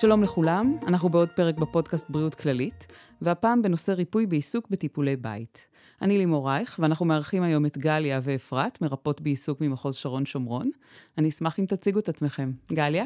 [0.00, 2.86] שלום לכולם, אנחנו בעוד פרק בפודקאסט בריאות כללית,
[3.22, 5.68] והפעם בנושא ריפוי בעיסוק בטיפולי בית.
[6.02, 10.70] אני לימור רייך, ואנחנו מארחים היום את גליה ואפרת, מרפאות בעיסוק ממחוז שרון שומרון.
[11.18, 12.52] אני אשמח אם תציגו את עצמכם.
[12.72, 13.04] גליה?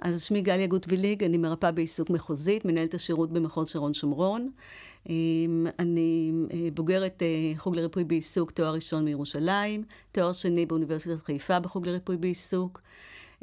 [0.00, 4.48] אז שמי גליה גוטוויליג, אני מרפאה בעיסוק מחוזית, מנהלת השירות במחוז שרון שומרון.
[5.08, 11.60] אמ, אני אה, בוגרת אה, חוג לריפוי בעיסוק, תואר ראשון מירושלים, תואר שני באוניברסיטת חיפה
[11.60, 12.80] בחוג לריפוי בעיסוק.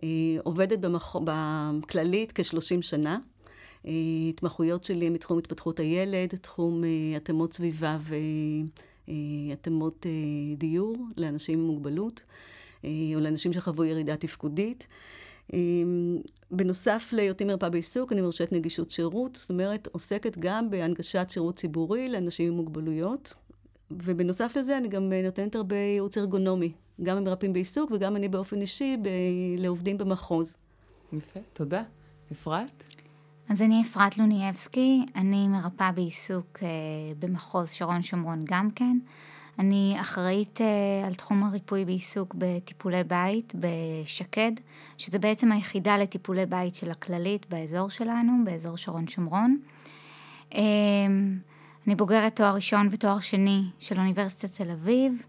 [0.04, 0.10] אה,
[0.44, 1.16] עובדת במח...
[1.26, 3.18] בכללית כ-30 שנה.
[4.30, 6.84] התמחויות שלי מתחום התפתחות הילד, תחום
[7.16, 7.98] התאמות סביבה
[9.08, 10.06] והתאמות
[10.58, 12.24] דיור לאנשים עם מוגבלות,
[12.84, 14.88] או לאנשים שחוו ירידה תפקודית.
[16.52, 22.10] בנוסף להיותי מרפאה בעיסוק, אני מרשת נגישות שירות, זאת אומרת, עוסקת גם בהנגשת שירות ציבורי
[22.10, 23.34] לאנשים עם מוגבלויות.
[23.92, 26.72] ובנוסף לזה, אני גם נותנת הרבה ייעוץ ארגונומי,
[27.04, 29.10] גם במרפאים בעיסוק וגם אני באופן אישי ב-
[29.58, 30.56] לעובדים במחוז.
[31.14, 31.84] יפה, תודה.
[32.32, 32.84] אפרת?
[33.50, 36.68] אז אני אפרת לונייבסקי, אני מרפאה בעיסוק אה,
[37.20, 38.98] במחוז שרון שומרון גם כן.
[39.60, 44.52] אני אחראית uh, על תחום הריפוי בעיסוק בטיפולי בית בשקד,
[44.98, 49.58] שזה בעצם היחידה לטיפולי בית של הכללית באזור שלנו, באזור שרון שומרון.
[50.52, 50.56] Um,
[51.88, 55.22] אני בוגרת תואר ראשון ותואר שני של אוניברסיטת תל אביב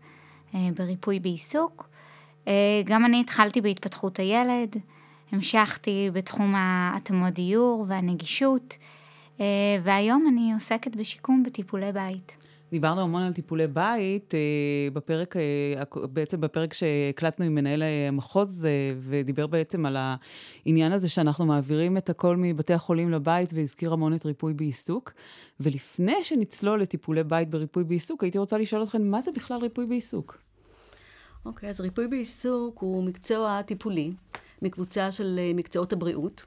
[0.74, 1.88] בריפוי בעיסוק.
[2.44, 2.48] Uh,
[2.84, 4.76] גם אני התחלתי בהתפתחות הילד,
[5.32, 8.76] המשכתי בתחום ההתאמות דיור והנגישות,
[9.36, 9.40] uh,
[9.82, 12.36] והיום אני עוסקת בשיקום בטיפולי בית.
[12.70, 14.40] דיברנו המון על טיפולי בית, אה,
[14.92, 21.46] בפרק, אה, בעצם בפרק שהקלטנו עם מנהל המחוז, אה, ודיבר בעצם על העניין הזה שאנחנו
[21.46, 25.12] מעבירים את הכל מבתי החולים לבית, והזכיר המון את ריפוי בעיסוק.
[25.60, 30.45] ולפני שנצלול לטיפולי בית בריפוי בעיסוק, הייתי רוצה לשאול אתכם, מה זה בכלל ריפוי בעיסוק?
[31.46, 34.10] אוקיי, okay, אז ריפוי בעיסוק הוא מקצוע טיפולי,
[34.62, 36.46] מקבוצה של מקצועות הבריאות.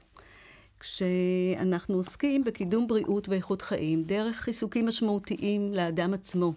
[0.80, 6.52] כשאנחנו עוסקים בקידום בריאות ואיכות חיים דרך עיסוקים משמעותיים לאדם עצמו.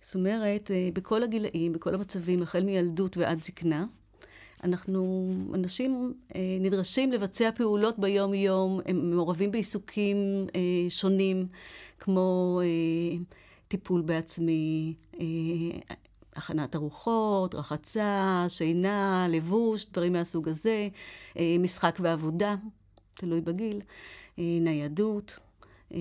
[0.00, 3.86] זאת אומרת, אה, בכל הגילאים, בכל המצבים, החל מילדות ועד זקנה,
[4.64, 11.46] אנחנו, אנשים אה, נדרשים לבצע פעולות ביום-יום, הם מעורבים בעיסוקים אה, שונים,
[11.98, 12.60] כמו
[13.68, 14.94] טיפול בעצמי,
[16.36, 20.88] הכנת ארוחות, רחצה, שינה, לבוש, דברים מהסוג הזה,
[21.58, 22.54] משחק ועבודה.
[23.14, 23.80] תלוי בגיל,
[24.38, 25.38] אה, ניידות.
[25.94, 25.98] אה,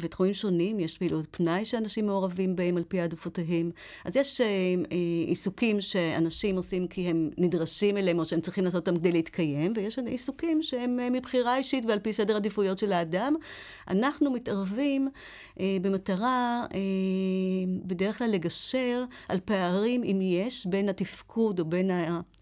[0.00, 3.70] ותחומים שונים, יש פעילות פנאי שאנשים מעורבים בהם על פי העדפותיהם.
[4.04, 4.46] אז יש אה,
[5.26, 9.98] עיסוקים שאנשים עושים כי הם נדרשים אליהם או שהם צריכים לעשות אותם כדי להתקיים, ויש
[9.98, 13.34] עיסוקים שהם מבחירה אישית ועל פי סדר עדיפויות של האדם.
[13.88, 15.08] אנחנו מתערבים
[15.60, 16.66] במטרה
[17.84, 21.90] בדרך כלל לגשר על פערים, אם יש, בין התפקוד או בין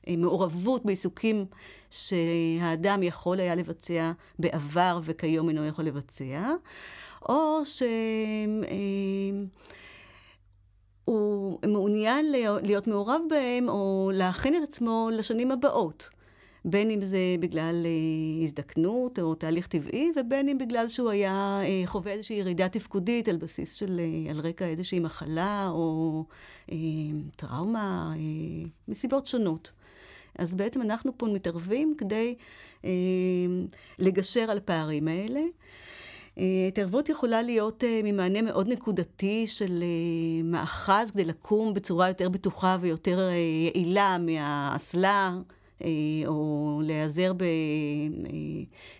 [0.08, 1.46] המעורבות בעיסוקים
[1.90, 6.52] שהאדם יכול היה לבצע בעבר וכיום אינו יכול לבצע,
[7.28, 7.88] או שהוא
[11.66, 12.32] מעוניין
[12.62, 16.10] להיות מעורב בהם או להכין את עצמו לשנים הבאות.
[16.64, 21.82] בין אם זה בגלל אה, הזדקנות או תהליך טבעי, ובין אם בגלל שהוא היה אה,
[21.86, 26.24] חווה איזושהי ירידה תפקודית על בסיס של, אה, על רקע איזושהי מחלה או
[26.72, 26.76] אה,
[27.36, 29.72] טראומה, אה, מסיבות שונות.
[30.38, 32.34] אז בעצם אנחנו פה מתערבים כדי
[32.84, 32.90] אה,
[33.98, 35.40] לגשר על הפערים האלה.
[36.38, 42.28] אה, התערבות יכולה להיות אה, ממענה מאוד נקודתי של אה, מאחז כדי לקום בצורה יותר
[42.28, 43.30] בטוחה ויותר
[43.74, 45.38] יעילה מהאסלה,
[46.26, 47.32] או להיעזר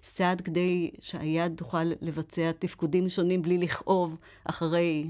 [0.03, 5.07] בסעד כדי שהיד תוכל לבצע תפקודים שונים בלי לכאוב אחרי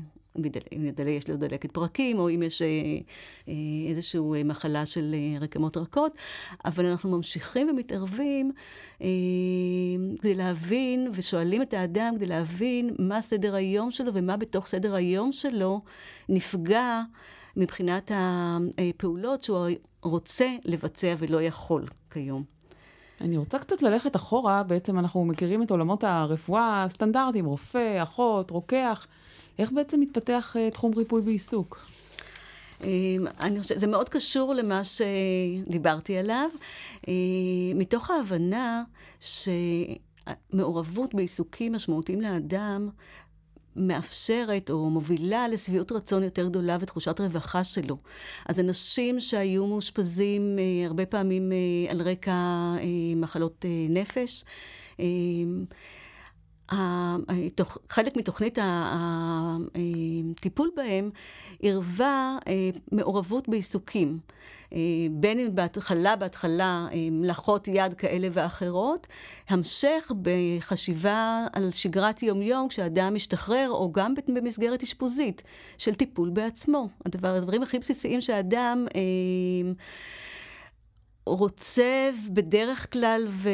[1.06, 2.68] יש לו דלקת פרקים, או אם יש אה,
[3.48, 3.54] אה,
[3.90, 6.12] איזושהי אה, מחלה של רקמות רכות,
[6.64, 8.52] אבל אנחנו ממשיכים ומתערבים
[10.20, 15.32] כדי להבין, ושואלים את האדם כדי להבין מה סדר היום שלו ומה בתוך סדר היום
[15.32, 15.80] שלו
[16.28, 17.02] נפגע
[17.56, 19.68] מבחינת הפעולות שהוא
[20.02, 22.58] רוצה לבצע ולא יכול כיום.
[23.20, 29.06] אני רוצה קצת ללכת אחורה, בעצם אנחנו מכירים את עולמות הרפואה הסטנדרטיים, רופא, אחות, רוקח.
[29.58, 31.88] איך בעצם מתפתח uh, תחום ריפוי בעיסוק?
[32.84, 36.48] אמ, אני חושבת, זה מאוד קשור למה שדיברתי עליו,
[37.08, 37.12] אה,
[37.74, 38.84] מתוך ההבנה
[40.50, 42.88] שמעורבות בעיסוקים משמעותיים לאדם
[43.76, 47.96] מאפשרת או מובילה לשביעות רצון יותר גדולה ותחושת רווחה שלו.
[48.48, 51.52] אז אנשים שהיו מאושפזים אה, הרבה פעמים
[51.88, 52.36] על רקע
[53.16, 54.44] מחלות נפש,
[57.88, 58.58] חלק מתוכנית
[59.74, 61.10] הטיפול בהם
[61.62, 64.18] ערבה אה, מעורבות בעיסוקים.
[64.72, 64.78] אה,
[65.10, 69.06] בין אם בהתחלה, בהתחלה מלאכות יד כאלה ואחרות,
[69.48, 75.42] המשך בחשיבה על שגרת יום-יום כשאדם משתחרר, או גם במסגרת אשפוזית
[75.78, 76.88] של טיפול בעצמו.
[77.06, 79.72] הדבר, הדברים הכי בסיסיים שאדם אה,
[81.26, 83.48] רוצה בדרך כלל ו...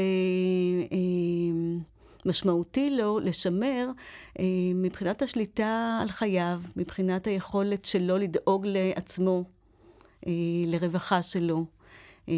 [2.25, 3.91] משמעותי לו לשמר
[4.39, 4.45] אה,
[4.75, 9.45] מבחינת השליטה על חייו, מבחינת היכולת שלו לדאוג לעצמו,
[10.27, 10.33] אה,
[10.67, 11.65] לרווחה שלו,
[12.29, 12.35] אה,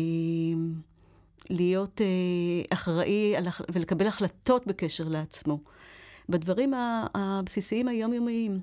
[1.51, 2.07] להיות אה,
[2.71, 5.59] אחראי על, ולקבל החלטות בקשר לעצמו.
[6.29, 6.75] בדברים
[7.15, 8.61] הבסיסיים היומיומיים.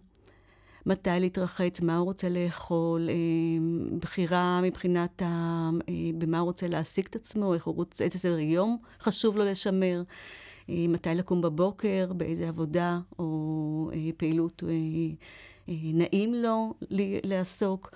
[0.86, 3.16] מתי להתרחץ, מה הוא רוצה לאכול, אה,
[4.00, 5.26] בחירה מבחינת ה,
[5.90, 9.46] אה, במה הוא רוצה להעסיק את עצמו, איך הוא רוצה, איזה סדר יום חשוב לו
[9.46, 10.04] לשמר.
[10.70, 16.74] אה, מתי לקום בבוקר, באיזה עבודה או אה, פעילות אה, נעים לו
[17.24, 17.92] לעסוק.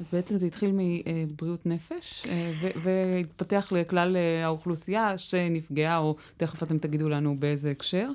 [0.00, 2.26] אז בעצם זה התחיל מבריאות נפש,
[2.82, 8.10] והתפתח לכלל האוכלוסייה שנפגעה, או תכף אתם תגידו לנו באיזה הקשר.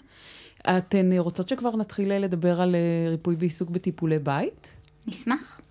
[0.62, 2.76] אתן רוצות שכבר נתחיל לדבר על
[3.10, 4.72] ריפוי בעיסוק בטיפולי בית?
[5.08, 5.62] נשמח.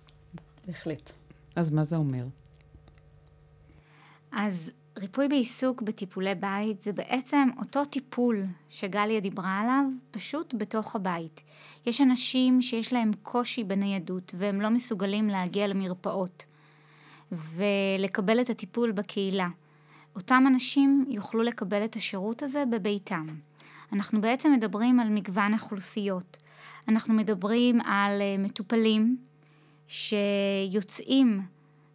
[0.67, 1.11] בהחלט.
[1.55, 2.25] אז מה זה אומר?
[4.31, 11.41] אז ריפוי בעיסוק בטיפולי בית זה בעצם אותו טיפול שגליה דיברה עליו, פשוט בתוך הבית.
[11.85, 16.45] יש אנשים שיש להם קושי בניידות והם לא מסוגלים להגיע למרפאות
[17.31, 19.47] ולקבל את הטיפול בקהילה.
[20.15, 23.27] אותם אנשים יוכלו לקבל את השירות הזה בביתם.
[23.93, 26.37] אנחנו בעצם מדברים על מגוון אוכלוסיות.
[26.87, 29.17] אנחנו מדברים על אה, מטופלים
[29.87, 31.41] שיוצאים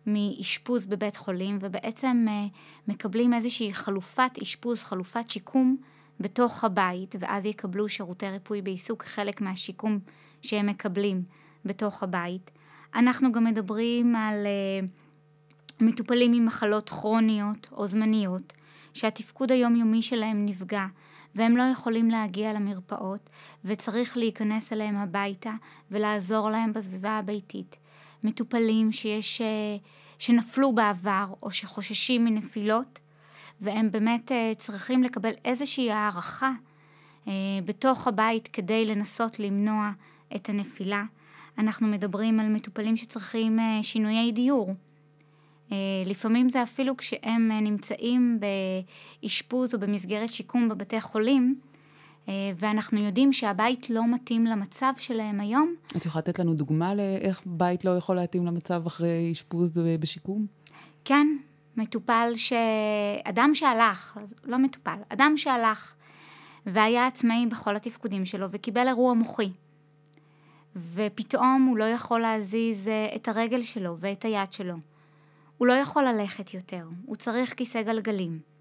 [0.07, 2.47] מאשפוז בבית חולים ובעצם אה,
[2.89, 5.77] מקבלים איזושהי חלופת אשפוז, חלופת שיקום
[6.21, 9.99] בתוך הבית ואז יקבלו שירותי ריפוי בעיסוק חלק מהשיקום
[10.43, 11.23] שהם מקבלים
[11.65, 12.51] בתוך הבית.
[12.95, 14.87] אנחנו גם מדברים על אה,
[15.81, 18.53] מטופלים עם מחלות כרוניות או זמניות
[18.95, 20.87] שהתפקוד היומיומי שלהם נפגע
[21.35, 23.31] והם לא יכולים להגיע למרפאות
[23.65, 25.53] וצריך להיכנס אליהם הביתה
[25.91, 27.77] ולעזור להם בסביבה הביתית.
[28.25, 29.77] מטופלים שיש, אה,
[30.19, 32.99] שנפלו בעבר או שחוששים מנפילות,
[33.61, 36.53] והם באמת אה, צריכים לקבל איזושהי הערכה
[37.29, 37.33] אה,
[37.65, 39.91] בתוך הבית כדי לנסות למנוע
[40.37, 41.05] את הנפילה.
[41.59, 44.75] אנחנו מדברים על מטופלים שצריכים שינויי דיור.
[46.07, 48.41] לפעמים זה אפילו כשהם נמצאים
[49.23, 51.61] באשפוז או במסגרת שיקום בבתי חולים,
[52.29, 55.75] ואנחנו יודעים שהבית לא מתאים למצב שלהם היום.
[55.97, 60.47] את יכולה לתת לנו דוגמה לאיך בית לא יכול להתאים למצב אחרי אשפוז בשיקום?
[61.05, 61.27] כן,
[61.77, 62.53] מטופל ש...
[63.25, 65.95] אדם שהלך, לא מטופל, אדם שהלך
[66.67, 69.51] והיה עצמאי בכל התפקודים שלו וקיבל אירוע מוחי.
[70.95, 74.75] ופתאום הוא לא יכול להזיז אה, את הרגל שלו ואת היד שלו.
[75.59, 78.52] הוא לא יכול ללכת יותר, הוא צריך כיסא גלגלים.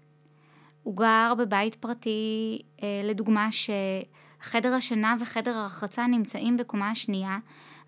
[0.82, 7.38] הוא גר בבית פרטי, אה, לדוגמה, שחדר השינה וחדר הרחצה נמצאים בקומה השנייה,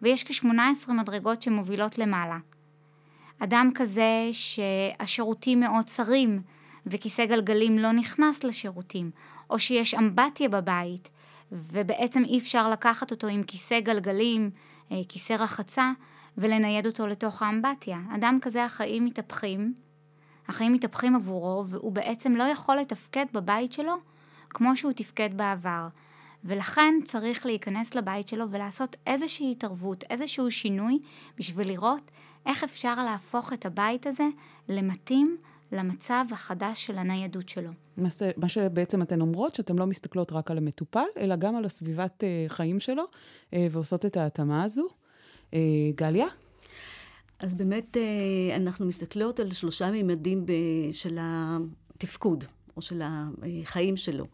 [0.02, 2.38] ויש כ-18 מדרגות שמובילות למעלה.
[3.38, 6.42] אדם כזה שהשירותים מאוד צרים
[6.86, 9.10] וכיסא גלגלים לא נכנס לשירותים,
[9.50, 11.10] או שיש אמבטיה בבית
[11.52, 14.50] ובעצם אי אפשר לקחת אותו עם כיסא גלגלים,
[14.92, 15.92] אה, כיסא רחצה,
[16.38, 17.98] ולנייד אותו לתוך האמבטיה.
[18.14, 19.74] אדם כזה החיים מתהפכים
[20.48, 23.94] החיים מתהפכים עבורו, והוא בעצם לא יכול לתפקד בבית שלו
[24.50, 25.88] כמו שהוא תפקד בעבר.
[26.44, 30.98] ולכן צריך להיכנס לבית שלו ולעשות איזושהי התערבות, איזשהו שינוי,
[31.38, 32.10] בשביל לראות
[32.46, 34.26] איך אפשר להפוך את הבית הזה
[34.68, 35.36] למתאים
[35.72, 37.70] למצב החדש של הניידות שלו.
[38.36, 42.44] מה שבעצם אתן אומרות, שאתן לא מסתכלות רק על המטופל, אלא גם על הסביבת אה,
[42.48, 43.04] חיים שלו,
[43.54, 44.88] אה, ועושות את ההתאמה הזו.
[45.54, 45.60] אה,
[45.94, 46.26] גליה?
[47.38, 50.46] אז באמת אה, אנחנו מסתכלות על שלושה מימדים
[50.92, 52.44] של התפקוד,
[52.76, 54.26] או של החיים שלו.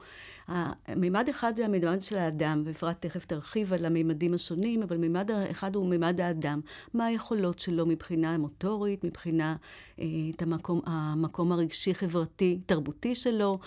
[0.97, 5.75] מימד אחד זה המימד של האדם, ואפרת תכף תרחיב על המימדים השונים, אבל מימד אחד
[5.76, 6.61] הוא מימד האדם.
[6.95, 9.57] מה היכולות שלו מבחינה מוטורית, מבחינה,
[10.00, 10.04] אה,
[10.37, 13.59] את המקום, המקום הרגשי-חברתי, תרבותי שלו,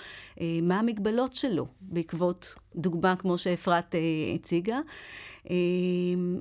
[0.42, 4.00] אה, מה המגבלות שלו, בעקבות דוגמה כמו שאפרת אה,
[4.36, 4.80] הציגה,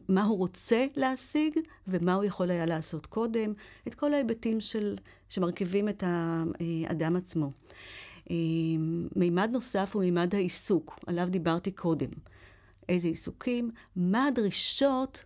[0.08, 1.58] מה הוא רוצה להשיג
[1.88, 3.52] ומה הוא יכול היה לעשות קודם,
[3.88, 4.96] את כל ההיבטים של,
[5.28, 7.50] שמרכיבים את האדם עצמו.
[9.16, 12.10] מימד נוסף הוא מימד העיסוק, עליו דיברתי קודם.
[12.88, 15.24] איזה עיסוקים, מה הדרישות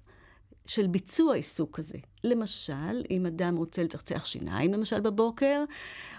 [0.67, 1.99] של ביצוע עיסוק כזה.
[2.25, 5.65] למשל, אם אדם רוצה לצחצח שיניים, למשל בבוקר,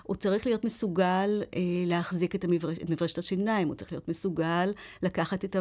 [0.03, 4.71] הוא צריך להיות מסוגל אה, להחזיק את, המברש, את מברשת השיניים, הוא צריך להיות מסוגל
[5.03, 5.55] לקחת את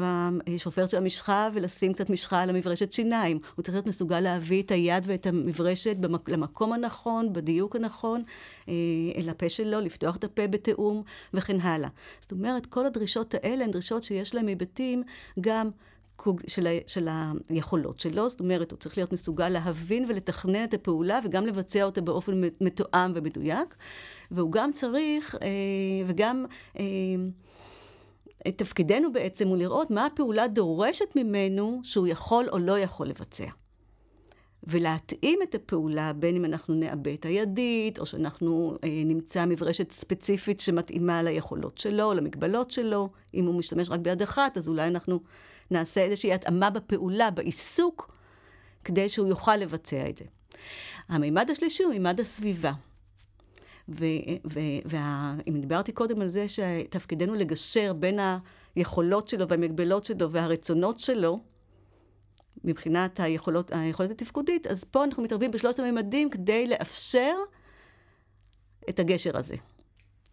[0.46, 3.38] השופרת של המשחה ולשים קצת משחה על המברשת שיניים.
[3.54, 8.22] הוא צריך להיות מסוגל להביא את היד ואת המברשת במק, למקום הנכון, בדיוק הנכון,
[8.68, 8.74] אה,
[9.16, 11.02] אל הפה שלו, לפתוח את הפה בתיאום
[11.34, 11.88] וכן הלאה.
[12.20, 15.02] זאת אומרת, כל הדרישות האלה הן דרישות שיש להן היבטים
[15.40, 15.70] גם
[16.46, 17.08] של, ה, של
[17.48, 22.00] היכולות שלו, זאת אומרת, הוא צריך להיות מסוגל להבין ולתכנן את הפעולה וגם לבצע אותה
[22.00, 23.74] באופן מתואם ומדויק,
[24.30, 25.48] והוא גם צריך, אה,
[26.06, 26.44] וגם
[26.78, 26.84] אה,
[28.56, 33.46] תפקידנו בעצם הוא לראות מה הפעולה דורשת ממנו שהוא יכול או לא יכול לבצע.
[34.66, 40.60] ולהתאים את הפעולה, בין אם אנחנו נעבה את הידית, או שאנחנו אה, נמצא מברשת ספציפית
[40.60, 43.08] שמתאימה ליכולות שלו, למגבלות שלו.
[43.34, 45.20] אם הוא משתמש רק ביד אחת, אז אולי אנחנו
[45.70, 48.16] נעשה איזושהי התאמה בפעולה, בעיסוק,
[48.84, 50.24] כדי שהוא יוכל לבצע את זה.
[51.08, 52.72] המימד השלישי הוא מימד הסביבה.
[53.88, 58.18] ואם דיברתי קודם על זה שתפקידנו לגשר בין
[58.74, 61.40] היכולות שלו והמגבלות שלו והרצונות שלו,
[62.64, 67.34] מבחינת היכולות, היכולת התפקודית, אז פה אנחנו מתערבים בשלושת הממדים כדי לאפשר
[68.88, 69.56] את הגשר הזה.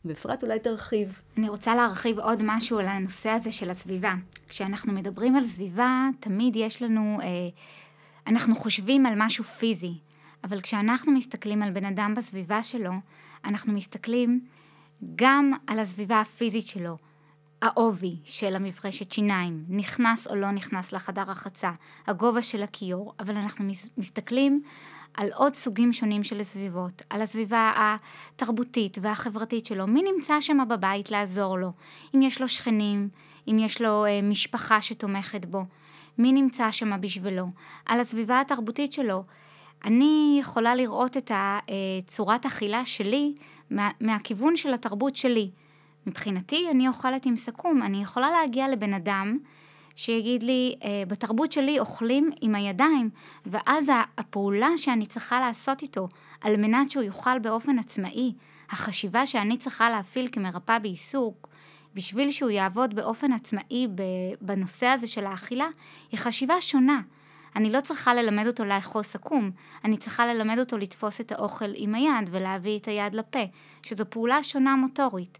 [0.06, 1.22] ואפרת אולי תרחיב.
[1.38, 4.14] אני רוצה להרחיב עוד משהו על הנושא הזה של הסביבה.
[4.50, 7.28] כשאנחנו מדברים על סביבה, תמיד יש לנו, אה,
[8.28, 9.94] אנחנו חושבים על משהו פיזי,
[10.44, 12.92] אבל כשאנחנו מסתכלים על בן אדם בסביבה שלו,
[13.46, 14.46] אנחנו מסתכלים
[15.16, 16.98] גם על הסביבה הפיזית שלו.
[17.62, 21.72] העובי של המברשת שיניים, נכנס או לא נכנס לחדר רחצה,
[22.08, 23.66] הגובה של הכיור, אבל אנחנו
[23.98, 24.62] מסתכלים
[25.14, 31.12] על עוד סוגים שונים של סביבות, על הסביבה התרבותית והחברתית שלו, מי נמצא שם בבית
[31.12, 31.72] לעזור לו,
[32.16, 33.10] אם יש לו שכנים,
[33.48, 35.66] אם יש לו אה, משפחה שתומכת בו,
[36.18, 37.48] מי נמצא שם בשבילו,
[37.86, 39.24] על הסביבה התרבותית שלו.
[39.86, 43.34] אני יכולה לראות את הצורת אכילה שלי
[43.70, 45.50] מה, מהכיוון של התרבות שלי.
[46.08, 49.38] מבחינתי, אני אוכלת עם סכו"ם, אני יכולה להגיע לבן אדם
[49.96, 53.10] שיגיד לי, אה, בתרבות שלי אוכלים עם הידיים,
[53.46, 56.08] ואז הפעולה שאני צריכה לעשות איתו,
[56.42, 58.34] על מנת שהוא יאכל באופן עצמאי,
[58.70, 61.48] החשיבה שאני צריכה להפעיל כמרפאה בעיסוק,
[61.94, 63.88] בשביל שהוא יעבוד באופן עצמאי
[64.42, 65.68] בנושא הזה של האכילה,
[66.12, 67.02] היא חשיבה שונה.
[67.56, 69.52] אני לא צריכה ללמד אותו לאכול סכו"ם,
[69.86, 73.44] אני צריכה ללמד אותו לתפוס את האוכל עם היד ולהביא את היד לפה,
[73.84, 75.38] שזו פעולה שונה מוטורית.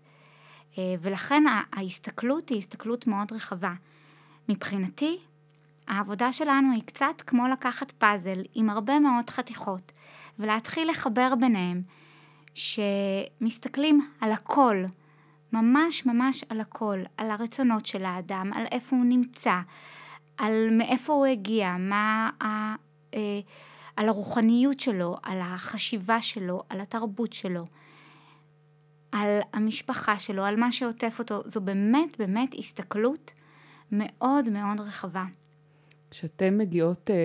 [0.78, 1.44] אה, ולכן
[1.74, 3.74] ההסתכלות היא הסתכלות מאוד רחבה.
[4.50, 5.20] מבחינתי,
[5.88, 9.92] העבודה שלנו היא קצת כמו לקחת פאזל עם הרבה מאוד חתיכות
[10.40, 11.82] ולהתחיל לחבר ביניהם,
[12.54, 14.84] שמסתכלים על הכל,
[15.54, 19.60] ממש ממש על הכל, על הרצונות של האדם, על איפה הוא נמצא,
[20.38, 22.76] על מאיפה הוא הגיע, מה ה...
[23.14, 23.40] אה,
[23.96, 27.66] על הרוחניות שלו, על החשיבה שלו, על התרבות שלו,
[29.12, 31.42] על המשפחה שלו, על מה שעוטף אותו.
[31.46, 33.32] זו באמת באמת הסתכלות
[33.94, 35.24] מאוד מאוד רחבה.
[36.14, 37.16] כשאתן מגיעות אה,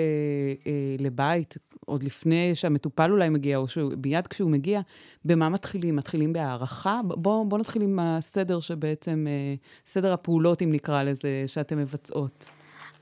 [0.67, 1.55] אה, לבית,
[1.87, 3.67] עוד לפני שהמטופל אולי מגיע, או
[4.05, 4.81] מיד כשהוא מגיע,
[5.25, 5.97] במה מתחילים?
[5.97, 7.01] מתחילים בהערכה?
[7.05, 9.55] בואו בוא נתחיל עם הסדר שבעצם, אה,
[9.87, 12.49] סדר הפעולות, אם נקרא לזה, שאתן מבצעות.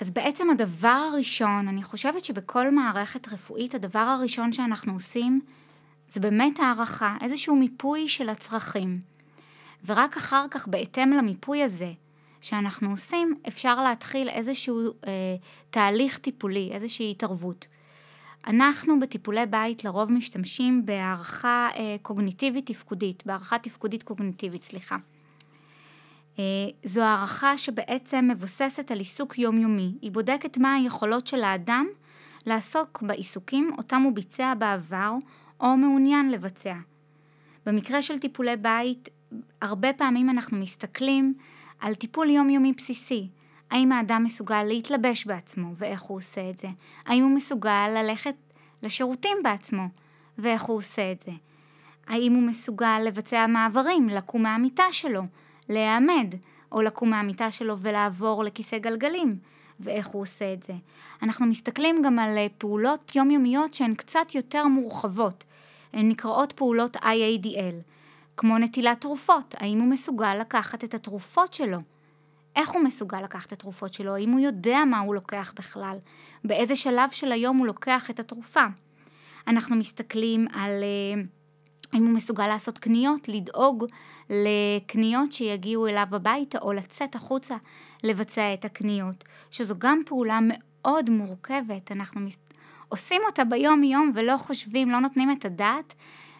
[0.00, 5.40] אז בעצם הדבר הראשון, אני חושבת שבכל מערכת רפואית, הדבר הראשון שאנחנו עושים,
[6.10, 9.00] זה באמת הערכה, איזשהו מיפוי של הצרכים.
[9.86, 11.92] ורק אחר כך, בהתאם למיפוי הזה,
[12.40, 15.12] שאנחנו עושים, אפשר להתחיל איזשהו אה,
[15.70, 17.66] תהליך טיפולי, איזושהי התערבות.
[18.46, 24.96] אנחנו בטיפולי בית לרוב משתמשים בהערכה אה, קוגניטיבית תפקודית, בהערכה תפקודית קוגניטיבית, סליחה.
[26.38, 26.44] אה,
[26.84, 29.92] זו הערכה שבעצם מבוססת על עיסוק יומיומי.
[30.02, 31.86] היא בודקת מה היכולות של האדם
[32.46, 35.12] לעסוק בעיסוקים אותם הוא ביצע בעבר
[35.60, 36.74] או מעוניין לבצע.
[37.66, 39.08] במקרה של טיפולי בית,
[39.62, 41.34] הרבה פעמים אנחנו מסתכלים
[41.86, 43.28] על טיפול יומיומי בסיסי.
[43.70, 46.68] האם האדם מסוגל להתלבש בעצמו ואיך הוא עושה את זה?
[47.06, 48.34] האם הוא מסוגל ללכת
[48.82, 49.82] לשירותים בעצמו
[50.38, 51.32] ואיך הוא עושה את זה?
[52.06, 55.22] האם הוא מסוגל לבצע מעברים, לקום מהמיטה שלו,
[55.68, 56.34] להיעמד,
[56.72, 59.30] או לקום מהמיטה שלו ולעבור לכיסא גלגלים,
[59.80, 60.74] ואיך הוא עושה את זה.
[61.22, 65.44] אנחנו מסתכלים גם על אה, פעולות יומיומיות שהן קצת יותר מורחבות.
[65.92, 67.95] הן נקראות פעולות IADL.
[68.36, 71.78] כמו נטילת תרופות, האם הוא מסוגל לקחת את התרופות שלו?
[72.56, 74.14] איך הוא מסוגל לקחת את התרופות שלו?
[74.14, 75.98] האם הוא יודע מה הוא לוקח בכלל?
[76.44, 78.64] באיזה שלב של היום הוא לוקח את התרופה?
[79.46, 81.26] אנחנו מסתכלים על uh,
[81.92, 83.84] האם הוא מסוגל לעשות קניות, לדאוג
[84.30, 87.56] לקניות שיגיעו אליו הביתה או לצאת החוצה
[88.04, 91.92] לבצע את הקניות, שזו גם פעולה מאוד מורכבת.
[91.92, 92.20] אנחנו
[92.88, 95.94] עושים אותה ביום-יום ולא חושבים, לא נותנים את הדעת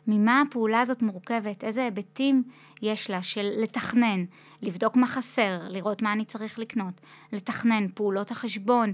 [0.07, 2.43] ממה הפעולה הזאת מורכבת, איזה היבטים
[2.83, 4.25] יש לה של לתכנן,
[4.63, 7.01] לבדוק מה חסר, לראות מה אני צריך לקנות,
[7.33, 8.93] לתכנן פעולות החשבון,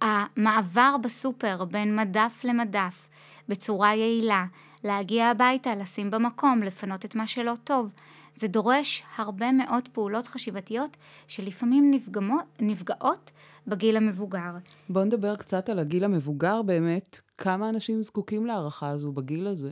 [0.00, 3.08] המעבר בסופר בין מדף למדף
[3.48, 4.44] בצורה יעילה,
[4.84, 7.90] להגיע הביתה, לשים במקום, לפנות את מה שלא טוב.
[8.34, 13.30] זה דורש הרבה מאוד פעולות חשיבתיות שלפעמים נפגמות, נפגעות
[13.66, 14.50] בגיל המבוגר.
[14.88, 17.20] בואו נדבר קצת על הגיל המבוגר באמת.
[17.38, 19.70] כמה אנשים זקוקים להערכה הזו בגיל הזה?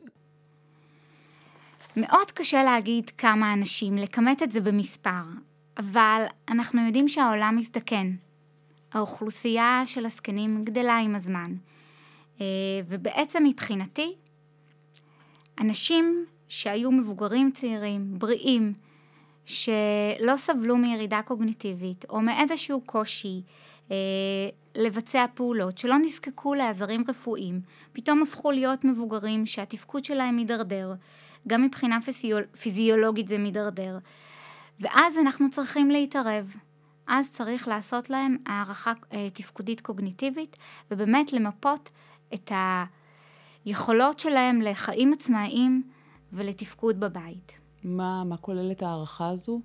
[1.97, 5.23] מאוד קשה להגיד כמה אנשים, לכמת את זה במספר,
[5.79, 8.11] אבל אנחנו יודעים שהעולם מזדקן.
[8.95, 11.55] האוכלוסייה של הזקנים גדלה עם הזמן.
[12.41, 12.47] אה,
[12.89, 14.15] ובעצם מבחינתי,
[15.61, 18.73] אנשים שהיו מבוגרים צעירים, בריאים,
[19.45, 23.43] שלא סבלו מירידה קוגניטיבית או מאיזשהו קושי
[23.91, 23.97] אה,
[24.75, 27.61] לבצע פעולות, שלא נזקקו לעזרים רפואיים,
[27.93, 30.95] פתאום הפכו להיות מבוגרים שהתפקוד שלהם מידרדר,
[31.49, 33.99] גם מבחינה פיזיול, פיזיולוגית זה מידרדר,
[34.81, 36.57] ואז אנחנו צריכים להתערב.
[37.07, 40.57] אז צריך לעשות להם הערכה אה, תפקודית קוגניטיבית,
[40.91, 41.91] ובאמת למפות
[42.35, 42.53] את
[43.65, 45.83] היכולות שלהם לחיים עצמאיים
[46.33, 47.59] ולתפקוד בבית.
[47.85, 49.61] מה, מה כוללת ההערכה הזו?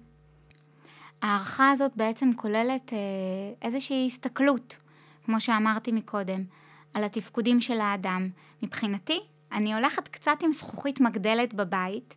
[1.21, 2.97] ההערכה הזאת בעצם כוללת אה,
[3.61, 4.75] איזושהי הסתכלות,
[5.25, 6.43] כמו שאמרתי מקודם,
[6.93, 8.29] על התפקודים של האדם.
[8.63, 9.19] מבחינתי,
[9.51, 12.15] אני הולכת קצת עם זכוכית מגדלת בבית,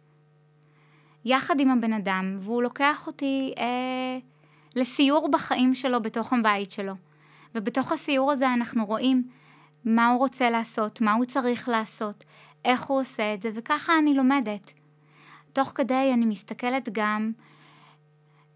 [1.25, 4.19] יחד עם הבן אדם, והוא לוקח אותי אה,
[4.77, 6.95] לסיור בחיים שלו בתוך הבית שלו.
[7.55, 9.29] ובתוך הסיור הזה אנחנו רואים
[9.85, 12.25] מה הוא רוצה לעשות, מה הוא צריך לעשות,
[12.65, 14.73] איך הוא עושה את זה, וככה אני לומדת.
[15.53, 17.33] תוך כדי אני מסתכלת גם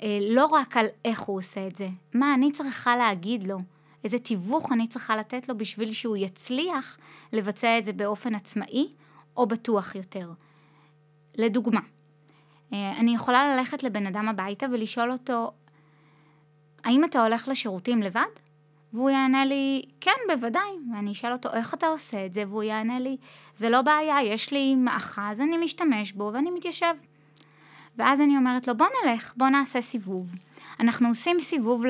[0.03, 3.59] אה, לא רק על איך הוא עושה את זה, מה אני צריכה להגיד לו,
[4.07, 6.99] איזה תיווך אני צריכה לתת לו בשביל שהוא יצליח
[7.33, 8.89] לבצע את זה באופן עצמאי
[9.37, 10.31] או בטוח יותר.
[11.35, 11.81] לדוגמה,
[12.73, 15.53] אה, אני יכולה ללכת לבן אדם הביתה ולשאול אותו,
[16.85, 18.33] האם אתה הולך לשירותים לבד?
[18.93, 20.71] והוא יענה לי, כן, בוודאי.
[20.93, 22.45] ואני אשאל אותו, איך אתה עושה את זה?
[22.49, 23.17] והוא יענה לי,
[23.57, 26.95] זה לא בעיה, יש לי מאחז, אני משתמש בו ואני מתיישב.
[27.97, 30.35] ואז אני אומרת לו, בוא נלך, בוא נעשה סיבוב.
[30.81, 31.83] אנחנו עושים סיבוב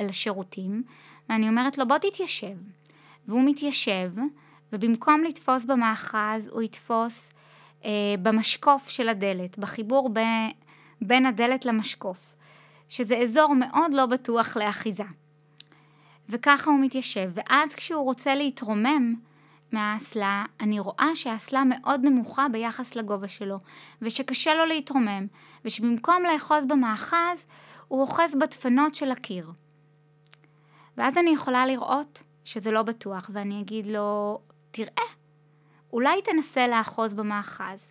[0.00, 0.82] לשירותים,
[1.28, 2.56] ואני אומרת לו, בוא תתיישב.
[3.28, 4.12] והוא מתיישב,
[4.72, 7.30] ובמקום לתפוס במאחז, הוא יתפוס
[7.84, 7.90] אה,
[8.22, 10.18] במשקוף של הדלת, בחיבור ב,
[11.02, 12.36] בין הדלת למשקוף,
[12.88, 15.04] שזה אזור מאוד לא בטוח לאחיזה.
[16.28, 19.14] וככה הוא מתיישב, ואז כשהוא רוצה להתרומם
[19.72, 23.58] מהאסלה, אני רואה שהאסלה מאוד נמוכה ביחס לגובה שלו,
[24.02, 25.26] ושקשה לו להתרומם,
[25.64, 27.46] ושבמקום לאחוז במאחז,
[27.88, 29.52] הוא אוחז בדפנות של הקיר.
[30.96, 34.38] ואז אני יכולה לראות שזה לא בטוח, ואני אגיד לו,
[34.70, 35.04] תראה,
[35.92, 37.88] אולי תנסה לאחוז במאחז.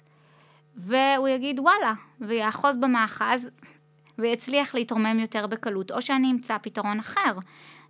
[0.76, 3.48] והוא יגיד וואלה, ויאחוז במאחז
[4.18, 7.38] ויצליח להתרומם יותר בקלות, או שאני אמצא פתרון אחר.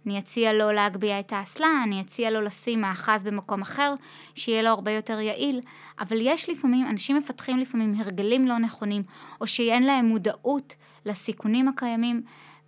[0.06, 3.93] אני אציע לו להגביה את האסלה, אני אציע לו לשים מאחז במקום אחר,
[4.36, 5.62] שיהיה לו הרבה יותר יעיל,
[5.99, 9.04] אבל יש לפעמים, אנשים מפתחים לפעמים הרגלים לא נכונים,
[9.41, 12.23] או שאין להם מודעות לסיכונים הקיימים,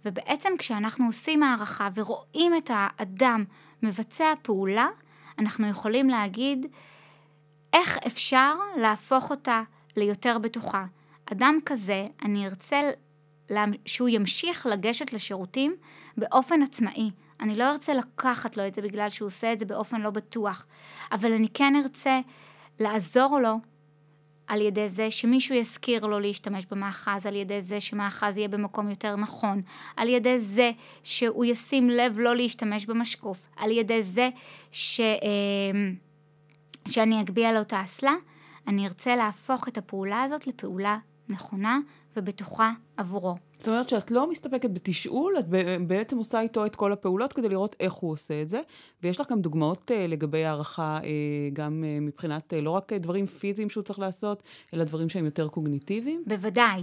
[0.05, 3.43] ובעצם כשאנחנו עושים הערכה ורואים את האדם
[3.83, 4.87] מבצע פעולה,
[5.39, 6.65] אנחנו יכולים להגיד
[7.73, 9.61] איך אפשר להפוך אותה
[9.97, 10.85] ליותר בטוחה.
[11.25, 12.81] אדם כזה, אני ארצה
[13.85, 15.75] שהוא ימשיך לגשת לשירותים
[16.17, 17.11] באופן עצמאי.
[17.39, 20.65] אני לא ארצה לקחת לו את זה בגלל שהוא עושה את זה באופן לא בטוח,
[21.11, 22.19] אבל אני כן ארצה
[22.79, 23.53] לעזור לו
[24.47, 29.15] על ידי זה שמישהו יזכיר לו להשתמש במאחז, על ידי זה שמאחז יהיה במקום יותר
[29.15, 29.61] נכון,
[29.97, 30.71] על ידי זה
[31.03, 34.29] שהוא ישים לב לא להשתמש במשקוף, על ידי זה
[34.71, 35.01] ש...
[35.01, 35.95] אמ,
[36.87, 38.13] שאני אגביה לו את האסלה,
[38.67, 40.97] אני ארצה להפוך את הפעולה הזאת לפעולה
[41.29, 41.79] נכונה
[42.17, 43.35] ובטוחה עבורו.
[43.57, 45.45] זאת אומרת שאת לא מסתפקת בתשאול, את
[45.87, 48.61] בעצם עושה איתו את כל הפעולות כדי לראות איך הוא עושה את זה.
[49.03, 51.05] ויש לך גם דוגמאות uh, לגבי הערכה, uh,
[51.53, 56.23] גם uh, מבחינת לא רק דברים פיזיים שהוא צריך לעשות, אלא דברים שהם יותר קוגניטיביים?
[56.27, 56.81] בוודאי.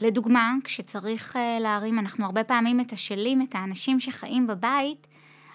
[0.00, 5.06] לדוגמה, כשצריך להרים, אנחנו הרבה פעמים מתשאלים את האנשים שחיים בבית,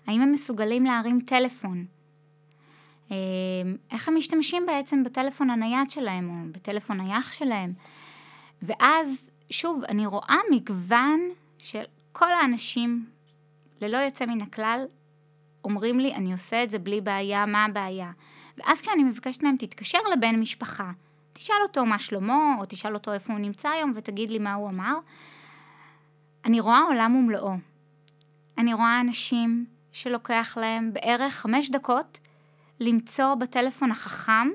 [0.08, 1.86] האם הם מסוגלים להרים טלפון.
[3.10, 3.14] Uh,
[3.92, 7.74] איך הם משתמשים בעצם בטלפון הנייד שלהם, או בטלפון נייח שלהם.
[8.62, 11.20] ואז, שוב, אני רואה מגוון
[11.58, 13.06] של כל האנשים,
[13.82, 14.86] ללא יוצא מן הכלל,
[15.64, 18.12] אומרים לי, אני עושה את זה בלי בעיה, מה הבעיה?
[18.58, 20.92] ואז כשאני מבקשת מהם, תתקשר לבן משפחה,
[21.34, 24.70] תשאל אותו מה שלמה, או תשאל אותו איפה הוא נמצא היום, ותגיד לי מה הוא
[24.70, 24.96] אמר.
[26.46, 27.54] אני רואה עולם ומלואו.
[28.58, 32.20] אני רואה אנשים שלוקח להם בערך חמש דקות
[32.80, 34.50] למצוא בטלפון החכם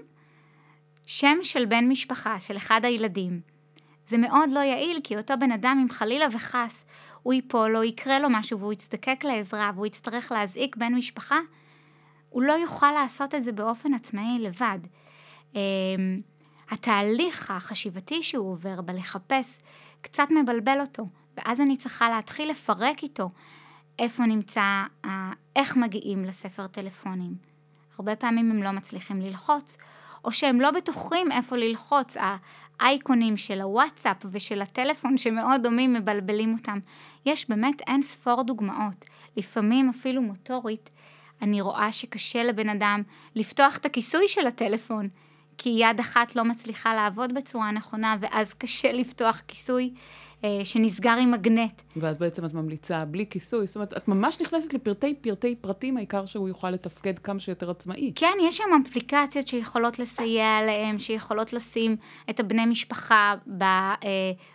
[1.07, 3.41] שם של בן משפחה, של אחד הילדים.
[4.07, 6.85] זה מאוד לא יעיל, כי אותו בן אדם, אם חלילה וחס
[7.23, 11.39] הוא ייפול או יקרה לו משהו והוא יצטקק לעזרה והוא יצטרך להזעיק בן משפחה,
[12.29, 14.79] הוא לא יוכל לעשות את זה באופן עצמאי לבד.
[15.55, 16.19] אמ,
[16.71, 19.59] התהליך החשיבתי שהוא עובר בלחפש
[20.01, 23.31] קצת מבלבל אותו, ואז אני צריכה להתחיל לפרק איתו
[23.99, 24.83] איפה נמצא,
[25.57, 27.48] איך מגיעים לספר טלפונים.
[27.99, 29.77] הרבה פעמים הם לא מצליחים ללחוץ,
[30.25, 32.17] או שהם לא בטוחים איפה ללחוץ.
[32.81, 36.79] האייקונים של הוואטסאפ ושל הטלפון שמאוד דומים מבלבלים אותם.
[37.27, 39.05] יש באמת אין ספור דוגמאות,
[39.37, 40.91] לפעמים אפילו מוטורית.
[41.43, 43.03] אני רואה שקשה לבן אדם
[43.35, 45.09] לפתוח את הכיסוי של הטלפון,
[45.59, 49.95] כי יד אחת לא מצליחה לעבוד בצורה נכונה, ואז קשה לפתוח כיסוי.
[50.45, 51.83] אה, שנסגר עם מגנט.
[51.97, 56.27] ואז בעצם את ממליצה בלי כיסוי, זאת אומרת, את ממש נכנסת לפרטי פרטי פרטים, העיקר
[56.27, 58.13] שהוא יוכל לתפקד כמה שיותר עצמאי.
[58.15, 61.97] כן, יש שם אפליקציות שיכולות לסייע להם, שיכולות לשים
[62.31, 63.97] את הבני משפחה אה,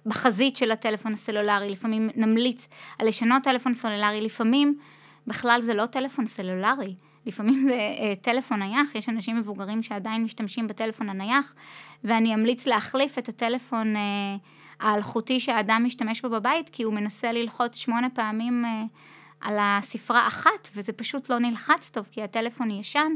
[0.06, 1.70] בחזית של הטלפון הסלולרי.
[1.70, 2.68] לפעמים נמליץ
[3.00, 4.78] על לשנות טלפון סלולרי, לפעמים
[5.28, 6.96] בכלל זה לא טלפון סלולרי.
[7.26, 11.56] לפעמים זה uh, טלפון נייח, יש אנשים מבוגרים שעדיין משתמשים בטלפון הנייח,
[12.04, 14.00] ואני אמליץ להחליף את הטלפון uh,
[14.84, 20.70] האלחוטי שהאדם משתמש בו בבית, כי הוא מנסה ללחוץ שמונה פעמים uh, על הספרה אחת,
[20.76, 23.12] וזה פשוט לא נלחץ טוב, כי הטלפון ישן.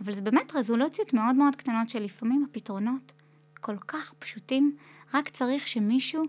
[0.00, 3.12] אבל זה באמת רזולוציות מאוד מאוד קטנות שלפעמים הפתרונות
[3.60, 4.76] כל כך פשוטים,
[5.14, 6.24] רק צריך שמישהו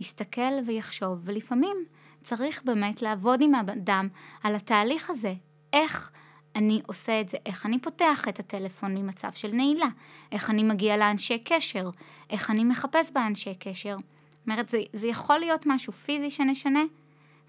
[0.00, 1.76] יסתכל ויחשוב, ולפעמים
[2.22, 4.08] צריך באמת לעבוד עם האדם
[4.42, 5.34] על התהליך הזה,
[5.72, 6.10] איך
[6.56, 9.88] אני עושה את זה, איך אני פותח את הטלפון ממצב של נעילה,
[10.32, 11.90] איך אני מגיע לאנשי קשר,
[12.30, 13.96] איך אני מחפש באנשי קשר.
[14.46, 16.82] אומרת, זה, זה יכול להיות משהו פיזי שנשנה,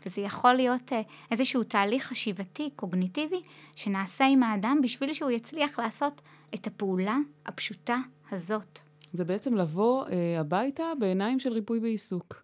[0.06, 0.96] וזה יכול להיות uh,
[1.32, 3.42] איזשהו תהליך חשיבתי, קוגניטיבי,
[3.76, 6.22] שנעשה עם האדם בשביל שהוא יצליח לעשות
[6.56, 7.98] את הפעולה הפשוטה
[8.32, 8.80] הזאת.
[9.14, 12.44] זה בעצם לבוא uh, הביתה בעיניים של ריפוי בעיסוק.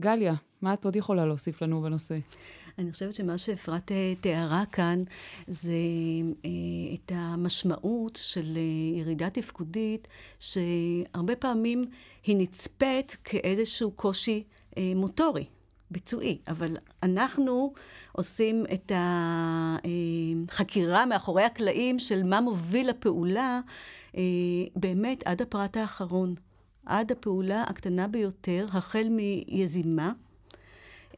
[0.00, 2.14] גליה, מה את עוד יכולה להוסיף לנו בנושא?
[2.78, 5.02] אני חושבת שמה שאפרת אה, תיארה כאן
[5.48, 5.72] זה
[6.44, 6.50] אה,
[6.94, 11.84] את המשמעות של אה, ירידה תפקודית, שהרבה פעמים
[12.24, 14.44] היא נצפית כאיזשהו קושי
[14.96, 15.44] מוטורי,
[15.90, 17.72] ביצועי, אבל אנחנו
[18.12, 18.92] עושים את
[20.48, 23.60] החקירה מאחורי הקלעים של מה מוביל לפעולה
[24.76, 26.34] באמת עד הפרט האחרון,
[26.86, 30.12] עד הפעולה הקטנה ביותר, החל מיזימה,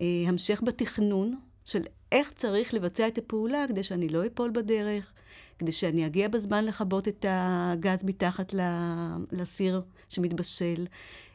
[0.00, 1.36] המשך בתכנון,
[1.70, 5.12] של איך צריך לבצע את הפעולה כדי שאני לא אפול בדרך,
[5.58, 8.54] כדי שאני אגיע בזמן לכבות את הגז מתחת
[9.32, 10.86] לסיר שמתבשל,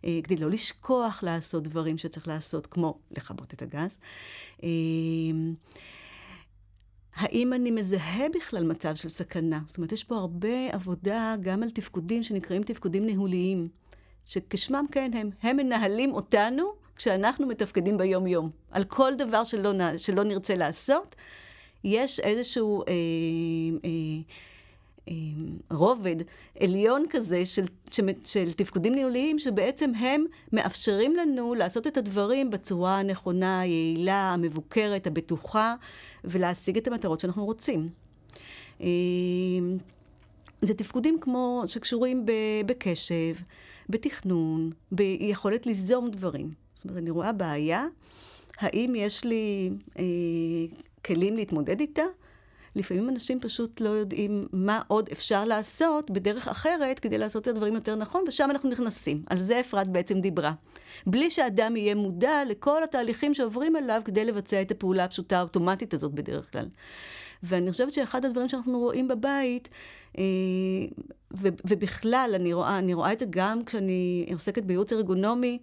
[0.06, 4.00] אה, כדי לא לשכוח לעשות דברים שצריך לעשות, כמו לכבות את הגז.
[4.64, 4.70] אה,
[7.16, 9.60] האם אני מזהה בכלל מצב של סכנה?
[9.68, 13.68] זאת אומרת, יש פה הרבה עבודה גם על תפקודים שנקראים תפקודים ניהוליים,
[14.26, 18.50] שכשמם כן הם, הם מנהלים אותנו כשאנחנו מתפקדים ביום-יום.
[18.72, 21.16] על כל דבר שלא, שלא נרצה לעשות,
[21.84, 22.94] יש איזשהו אה,
[23.86, 23.90] אה,
[25.10, 25.14] אה,
[25.72, 26.16] רובד
[26.60, 33.00] עליון כזה של, של, של תפקודים ניהוליים, שבעצם הם מאפשרים לנו לעשות את הדברים בצורה
[33.00, 35.76] הנכונה, היעילה, המבוקרת, הבטוחה,
[36.24, 37.90] ולהשיג את המטרות שאנחנו רוצים.
[38.82, 38.88] אה,
[40.62, 42.26] זה תפקודים כמו שקשורים
[42.66, 43.36] בקשב,
[43.90, 46.65] בתכנון, ביכולת ליזום דברים.
[46.76, 47.86] זאת אומרת, אני רואה בעיה,
[48.58, 50.04] האם יש לי אה,
[51.06, 52.04] כלים להתמודד איתה?
[52.76, 57.76] לפעמים אנשים פשוט לא יודעים מה עוד אפשר לעשות בדרך אחרת כדי לעשות את הדברים
[57.76, 59.24] יותר נכון, ושם אנחנו נכנסים.
[59.28, 60.54] על זה אפרת בעצם דיברה.
[61.08, 66.14] בלי שאדם יהיה מודע לכל התהליכים שעוברים עליו כדי לבצע את הפעולה הפשוטה האוטומטית הזאת
[66.14, 66.66] בדרך כלל.
[67.44, 69.70] ואני חושבת שאחד הדברים שאנחנו רואים בבית,
[70.18, 70.24] אה,
[71.68, 75.60] ובכלל, אני רואה, אני רואה את זה גם כשאני עוסקת בייעוץ ארגונומי,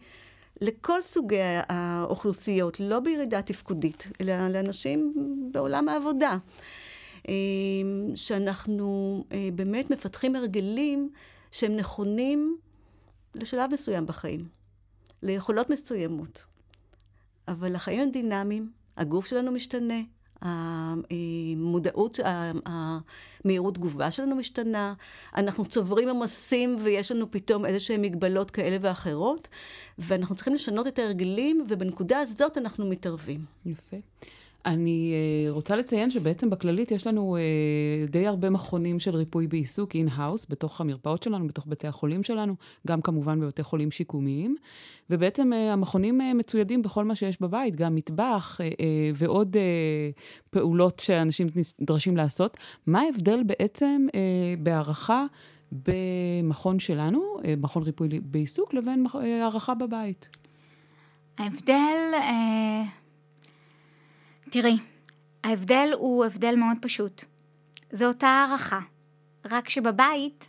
[0.62, 1.36] לכל סוגי
[1.68, 5.14] האוכלוסיות, לא בירידה תפקודית, אלא לאנשים
[5.52, 6.36] בעולם העבודה.
[7.28, 7.34] אה,
[8.14, 11.10] שאנחנו אה, באמת מפתחים הרגלים
[11.52, 12.56] שהם נכונים
[13.34, 14.48] לשלב מסוים בחיים,
[15.22, 16.46] ליכולות מסוימות.
[17.48, 20.00] אבל החיים הם דינמיים, הגוף שלנו משתנה,
[20.42, 22.20] המודעות,
[23.44, 24.94] המהירות תגובה שלנו משתנה,
[25.36, 29.48] אנחנו צוברים עומסים ויש לנו פתאום איזה שהן מגבלות כאלה ואחרות,
[29.98, 33.44] ואנחנו צריכים לשנות את ההרגלים, ובנקודה הזאת אנחנו מתערבים.
[33.66, 33.96] יפה.
[34.66, 39.96] אני אה, רוצה לציין שבעצם בכללית יש לנו אה, די הרבה מכונים של ריפוי בעיסוק
[39.96, 42.54] in-house, בתוך המרפאות שלנו, בתוך בתי החולים שלנו,
[42.86, 44.56] גם כמובן בבתי חולים שיקומיים.
[45.10, 48.60] ובעצם uh, המכונים מצוידים בכל מה שיש בבית, גם מטבח
[49.14, 49.56] ועוד
[50.50, 51.46] פעולות שאנשים
[51.80, 52.56] נדרשים לעשות.
[52.86, 54.06] מה ההבדל בעצם
[54.58, 55.26] בהערכה
[55.72, 57.22] במכון שלנו,
[57.58, 60.28] מכון ריפוי בעיסוק, לבין הערכה בבית?
[61.38, 62.12] ההבדל...
[62.12, 63.01] Uh...
[64.52, 64.78] תראי,
[65.44, 67.24] ההבדל הוא הבדל מאוד פשוט.
[67.92, 68.80] זו אותה הערכה,
[69.50, 70.48] רק שבבית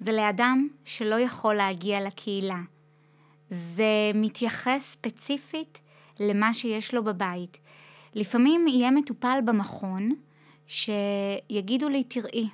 [0.00, 2.60] זה לאדם שלא יכול להגיע לקהילה.
[3.48, 5.80] זה מתייחס ספציפית
[6.20, 7.58] למה שיש לו בבית.
[8.14, 10.08] לפעמים יהיה מטופל במכון
[10.66, 12.48] שיגידו לי, תראי,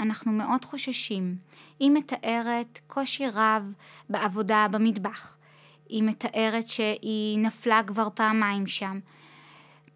[0.00, 1.36] אנחנו מאוד חוששים.
[1.80, 3.74] היא מתארת קושי רב
[4.08, 5.36] בעבודה במטבח.
[5.88, 8.98] היא מתארת שהיא נפלה כבר פעמיים שם.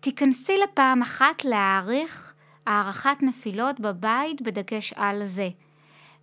[0.03, 2.35] תיכנסי לפעם אחת להעריך
[2.67, 5.49] הערכת נפילות בבית בדגש על זה.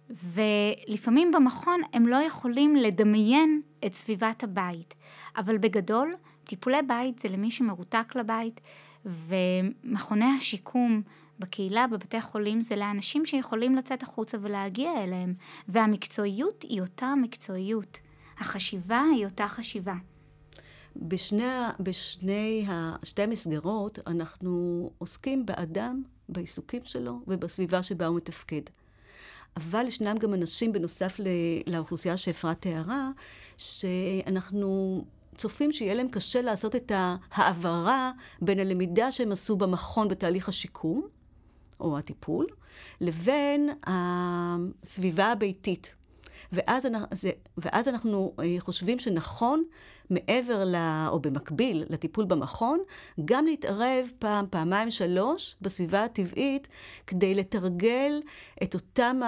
[0.09, 4.95] ולפעמים במכון הם לא יכולים לדמיין את סביבת הבית.
[5.37, 8.61] אבל בגדול, טיפולי בית זה למי שמרותק לבית,
[9.05, 11.01] ומכוני השיקום
[11.39, 15.33] בקהילה, בבתי חולים, זה לאנשים שיכולים לצאת החוצה ולהגיע אליהם.
[15.67, 17.97] והמקצועיות היא אותה מקצועיות.
[18.37, 19.95] החשיבה היא אותה חשיבה.
[21.01, 21.43] בשני,
[21.79, 22.67] בשני
[23.03, 28.61] שתי המסגרות אנחנו עוסקים באדם, בעיסוקים שלו ובסביבה שבה הוא מתפקד.
[29.57, 31.19] אבל ישנם גם אנשים, בנוסף
[31.67, 33.09] לאוכלוסייה שאפרת תיארה,
[33.57, 35.03] שאנחנו
[35.37, 41.07] צופים שיהיה להם קשה לעשות את ההעברה בין הלמידה שהם עשו במכון בתהליך השיקום,
[41.79, 42.47] או הטיפול,
[43.01, 45.95] לבין הסביבה הביתית.
[46.51, 46.87] ואז,
[47.57, 49.63] ואז אנחנו אה, חושבים שנכון
[50.09, 50.75] מעבר ל...
[51.07, 52.79] או במקביל לטיפול במכון,
[53.25, 56.67] גם להתערב פעם, פעמיים, שלוש בסביבה הטבעית,
[57.07, 58.21] כדי לתרגל
[58.63, 59.19] את אותם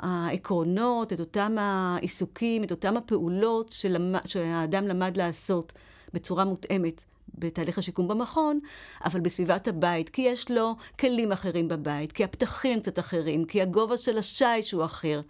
[0.00, 5.72] העקרונות, את אותם העיסוקים, את אותם הפעולות שלמד, שהאדם למד לעשות
[6.14, 7.04] בצורה מותאמת.
[7.38, 8.60] בתהליך השיקום במכון,
[9.04, 13.96] אבל בסביבת הבית, כי יש לו כלים אחרים בבית, כי הפתחים קצת אחרים, כי הגובה
[13.96, 15.20] של השיש הוא אחר.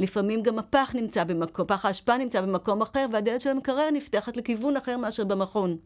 [0.00, 4.76] לפעמים גם הפח נמצא במקום, פח האשפה נמצא במקום אחר, והדלת של המקרר נפתחת לכיוון
[4.76, 5.76] אחר מאשר במכון.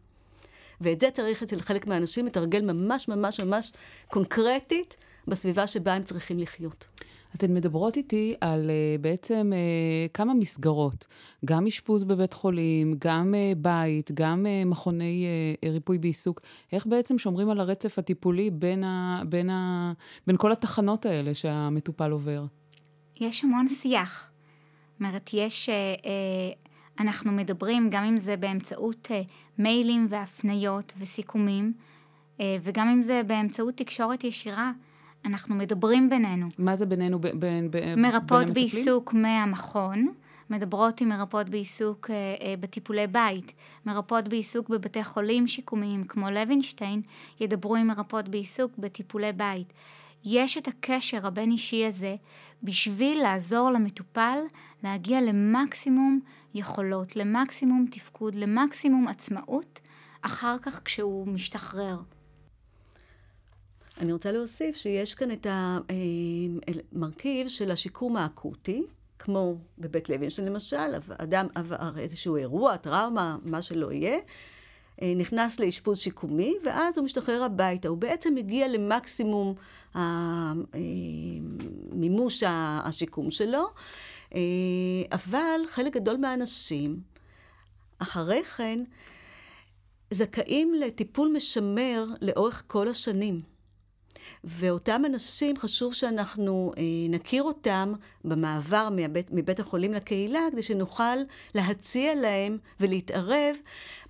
[0.80, 3.72] ואת זה צריך אצל חלק מהאנשים לתרגל ממש ממש ממש
[4.08, 4.96] קונקרטית
[5.28, 6.86] בסביבה שבה הם צריכים לחיות.
[7.34, 11.06] אתן מדברות איתי על uh, בעצם uh, כמה מסגרות,
[11.44, 15.26] גם אשפוז בבית חולים, גם uh, בית, גם uh, מכוני
[15.62, 16.40] uh, ריפוי בעיסוק.
[16.72, 19.92] איך בעצם שומרים על הרצף הטיפולי בין, ה, בין, ה,
[20.26, 22.44] בין כל התחנות האלה שהמטופל עובר?
[23.20, 24.30] יש המון שיח.
[24.92, 29.22] זאת אומרת, יש, אה, אה, אנחנו מדברים, גם אם זה באמצעות אה,
[29.58, 31.72] מיילים והפניות וסיכומים,
[32.62, 34.72] וגם אם זה באמצעות תקשורת ישירה,
[35.24, 36.48] אנחנו מדברים בינינו.
[36.58, 37.18] מה זה בינינו?
[37.18, 40.08] ב- בין, בין מרפאות בעיסוק מהמכון.
[40.50, 43.52] מדברות עם מרפאות בעיסוק אה, אה, בטיפולי בית,
[43.86, 47.02] מרפאות בעיסוק בבתי חולים שיקומיים כמו לוינשטיין,
[47.40, 49.72] ידברו עם מרפאות בעיסוק בטיפולי בית.
[50.24, 52.16] יש את הקשר הבין אישי הזה
[52.62, 54.38] בשביל לעזור למטופל
[54.82, 56.20] להגיע למקסימום
[56.54, 59.80] יכולות, למקסימום תפקוד, למקסימום עצמאות,
[60.22, 61.98] אחר כך כשהוא משתחרר.
[64.00, 68.86] אני רוצה להוסיף שיש כאן את המרכיב של השיקום האקוטי,
[69.18, 74.18] כמו בבית לוינשטיין למשל, אדם עבר איזשהו אירוע, טראומה, מה שלא יהיה,
[75.02, 77.88] אה, נכנס לאשפוז שיקומי, ואז הוא משתחרר הביתה.
[77.88, 79.54] הוא בעצם הגיע למקסימום
[81.92, 83.66] מימוש השיקום שלו,
[84.34, 84.40] אה,
[85.12, 87.00] אבל חלק גדול מהאנשים,
[87.98, 88.84] אחרי כן,
[90.10, 93.56] זכאים לטיפול משמר לאורך כל השנים.
[94.44, 97.92] ואותם אנשים, חשוב שאנחנו אה, נכיר אותם
[98.24, 101.16] במעבר מבית, מבית החולים לקהילה, כדי שנוכל
[101.54, 103.56] להציע להם ולהתערב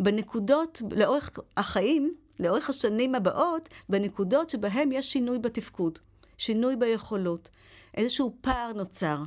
[0.00, 5.98] בנקודות לאורך החיים, לאורך השנים הבאות, בנקודות שבהם יש שינוי בתפקוד,
[6.38, 7.50] שינוי ביכולות,
[7.94, 9.22] איזשהו פער נוצר.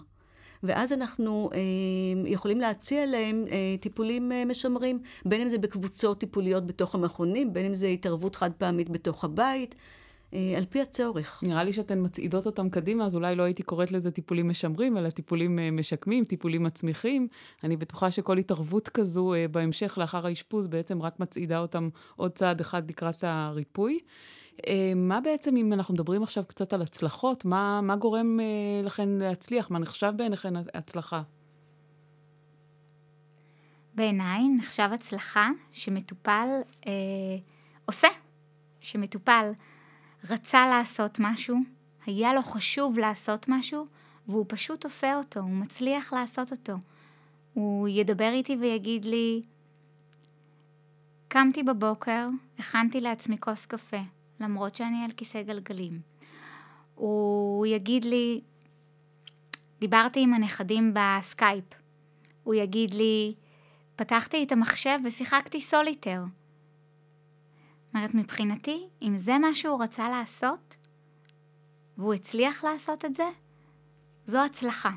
[0.64, 1.60] ואז אנחנו אה,
[2.26, 7.66] יכולים להציע להם אה, טיפולים אה, משמרים, בין אם זה בקבוצות טיפוליות בתוך המכונים, בין
[7.66, 9.76] אם זה התערבות חד פעמית בתוך הבית,
[10.32, 11.44] על פי הצורך.
[11.44, 15.10] נראה לי שאתן מצעידות אותם קדימה, אז אולי לא הייתי קוראת לזה טיפולים משמרים, אלא
[15.10, 17.28] טיפולים אה, משקמים, טיפולים מצמיחים.
[17.64, 22.62] אני בטוחה שכל התערבות כזו אה, בהמשך, לאחר האשפוז, בעצם רק מצעידה אותם עוד צעד
[22.62, 24.00] אחד לקראת הריפוי.
[24.96, 28.40] מה בעצם, אם אנחנו מדברים עכשיו קצת על הצלחות, מה, מה גורם
[28.84, 29.72] לכן להצליח?
[29.72, 31.22] מה נחשב בעיניכן הצלחה?
[33.96, 36.48] בעיניי נחשב הצלחה שמטופל
[36.88, 36.92] אה,
[37.86, 38.08] עושה.
[38.82, 39.52] שמטופל
[40.24, 41.58] רצה לעשות משהו,
[42.06, 43.88] היה לו חשוב לעשות משהו,
[44.28, 46.74] והוא פשוט עושה אותו, הוא מצליח לעשות אותו.
[47.54, 49.42] הוא ידבר איתי ויגיד לי,
[51.28, 52.28] קמתי בבוקר,
[52.60, 54.02] הכנתי לעצמי כוס קפה,
[54.40, 56.02] למרות שאני על כיסא גלגלים.
[56.96, 58.42] הוא יגיד לי,
[59.80, 61.64] דיברתי עם הנכדים בסקייפ.
[62.44, 63.34] הוא יגיד לי,
[63.96, 66.24] פתחתי את המחשב ושיחקתי סוליטר.
[67.94, 70.76] אומרת, מבחינתי, אם זה מה שהוא רצה לעשות,
[71.98, 73.30] והוא הצליח לעשות את זה,
[74.26, 74.92] זו הצלחה.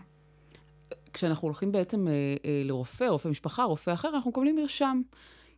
[1.13, 2.13] כשאנחנו הולכים בעצם אה,
[2.45, 5.03] אה, לרופא, רופא משפחה, רופא אחר, אנחנו מקבלים מרשם.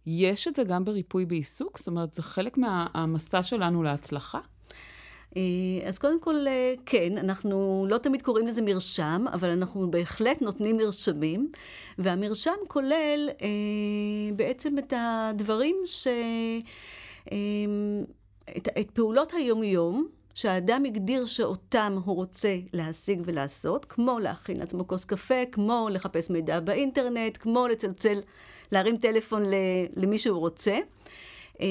[0.07, 1.79] יש את זה גם בריפוי בעיסוק?
[1.79, 4.41] זאת אומרת, זה חלק מהמסע שלנו להצלחה?
[5.37, 5.43] אה,
[5.89, 6.45] אז קודם כל,
[6.87, 11.51] כן, אנחנו לא תמיד קוראים לזה מרשם, אבל אנחנו בהחלט נותנים מרשמים,
[11.99, 16.09] והמרשם כולל אה, בעצם את הדברים ש...
[17.33, 17.37] אה,
[18.57, 25.05] את, את פעולות היומיום, שהאדם הגדיר שאותם הוא רוצה להשיג ולעשות, כמו להכין לעצמו כוס
[25.05, 28.21] קפה, כמו לחפש מידע באינטרנט, כמו לצלצל,
[28.73, 29.43] להרים טלפון
[29.97, 30.79] למי שהוא רוצה,
[31.61, 31.67] אה,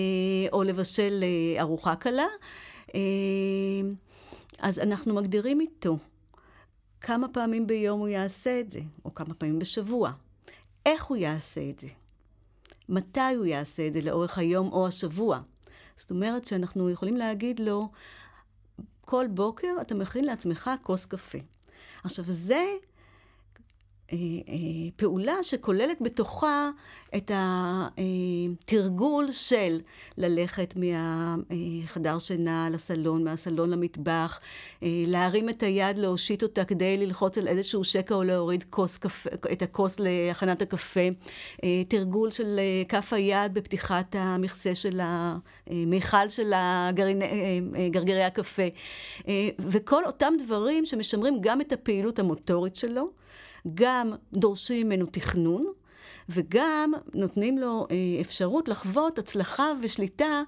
[0.52, 2.28] או לבשל אה, ארוחה קלה.
[2.96, 3.00] אה,
[4.60, 5.98] אז אנחנו מגדירים איתו
[7.02, 10.12] כמה פעמים ביום הוא יעשה את זה, או כמה פעמים בשבוע.
[10.86, 11.88] איך הוא יעשה את זה?
[12.90, 15.40] מתי הוא יעשה את זה לאורך היום או השבוע?
[15.96, 17.90] זאת אומרת שאנחנו יכולים להגיד לו,
[19.06, 21.38] כל בוקר אתה מכין לעצמך כוס קפה.
[22.04, 22.66] עכשיו, זה
[24.96, 26.70] פעולה שכוללת בתוכה
[27.16, 29.80] את התרגול של
[30.18, 34.40] ללכת מהחדר שינה לסלון, מהסלון למטבח,
[34.84, 39.30] אה, להרים את היד, להושיט אותה כדי ללחוץ על איזשהו שקע או להוריד כוס קפה,
[39.52, 41.08] את הכוס להכנת הקפה,
[41.88, 46.54] תרגול של כף היד בפתיחת המכסה של המיכל של
[47.92, 48.68] גרגירי הקפה,
[49.60, 53.23] וכל אותם דברים שמשמרים גם את הפעילות המוטורית שלו.
[53.74, 55.66] גם דורשים ממנו תכנון,
[56.30, 60.42] וגם נותנים לו אה, אפשרות לחוות הצלחה ושליטה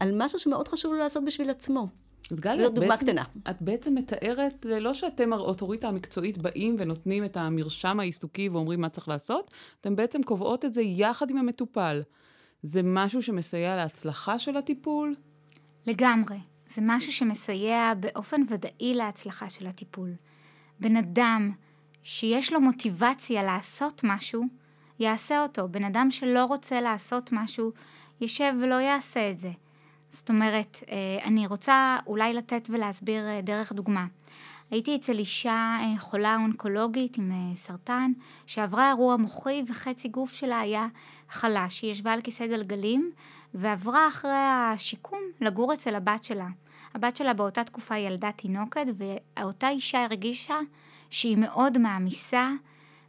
[0.00, 1.88] על משהו שמאוד חשוב לו לעשות בשביל עצמו.
[2.30, 3.24] אז גלי, את בעצם, קטנה.
[3.50, 9.08] את בעצם מתארת, לא שאתם האוטוריטה המקצועית באים ונותנים את המרשם העיסוקי ואומרים מה צריך
[9.08, 12.02] לעשות, אתם בעצם קובעות את זה יחד עם המטופל.
[12.62, 15.14] זה משהו שמסייע להצלחה של הטיפול?
[15.86, 16.36] לגמרי.
[16.66, 20.14] זה משהו שמסייע באופן ודאי להצלחה של הטיפול.
[20.80, 21.52] בן אדם
[22.02, 24.44] שיש לו מוטיבציה לעשות משהו,
[24.98, 25.68] יעשה אותו.
[25.68, 27.72] בן אדם שלא רוצה לעשות משהו,
[28.20, 29.50] יישב ולא יעשה את זה.
[30.10, 34.06] זאת אומרת, אה, אני רוצה אולי לתת ולהסביר אה, דרך דוגמה.
[34.70, 38.12] הייתי אצל אישה אה, חולה אונקולוגית עם סרטן,
[38.46, 40.86] שעברה אירוע מוחי וחצי גוף שלה היה
[41.28, 41.82] חלש.
[41.82, 43.10] היא ישבה על כיסא גלגלים
[43.54, 46.48] ועברה אחרי השיקום לגור אצל הבת שלה.
[46.94, 50.58] הבת שלה באותה תקופה ילדה תינוקת, ואותה אישה הרגישה
[51.12, 52.50] שהיא מאוד מעמיסה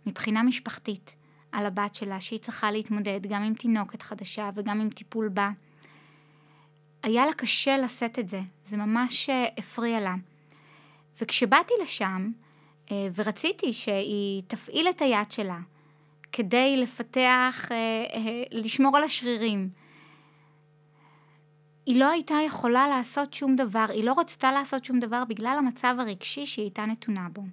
[0.06, 1.16] מבחינה משפחתית
[1.52, 5.50] על הבת שלה, שהיא צריכה להתמודד גם עם תינוקת חדשה וגם עם טיפול בה.
[7.04, 10.16] היה לה קשה לשאת את זה, זה ממש אה, הפריע לה.
[11.22, 12.32] וכשבאתי לשם
[12.92, 15.60] אה, ורציתי שהיא תפעיל את היד שלה
[16.32, 19.70] כדי לפתח, אה, לשמור על השרירים,
[21.86, 25.96] היא לא הייתה יכולה לעשות שום דבר, היא לא רצתה לעשות שום דבר בגלל המצב
[26.00, 27.44] הרגשי שהיא הייתה נתונה בו.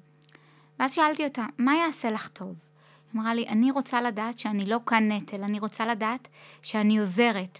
[0.81, 2.49] ואז שאלתי אותה, מה יעשה לך טוב?
[2.49, 6.29] היא אמרה לי, אני רוצה לדעת שאני לא כאן נטל, אני רוצה לדעת
[6.63, 7.59] שאני עוזרת.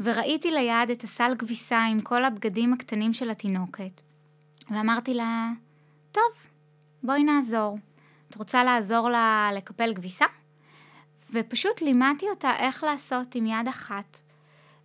[0.00, 4.00] וראיתי ליד את הסל כביסה עם כל הבגדים הקטנים של התינוקת,
[4.70, 5.50] ואמרתי לה,
[6.12, 6.32] טוב,
[7.02, 7.78] בואי נעזור.
[8.30, 10.26] את רוצה לעזור לה לקפל כביסה?
[11.32, 14.16] ופשוט לימדתי אותה איך לעשות עם יד אחת.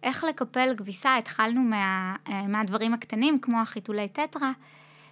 [0.03, 4.51] איך לקפל כביסה, התחלנו מה, אה, מהדברים הקטנים, כמו החיתולי טטרה,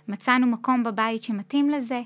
[0.07, 2.01] מצאנו מקום בבית שמתאים לזה,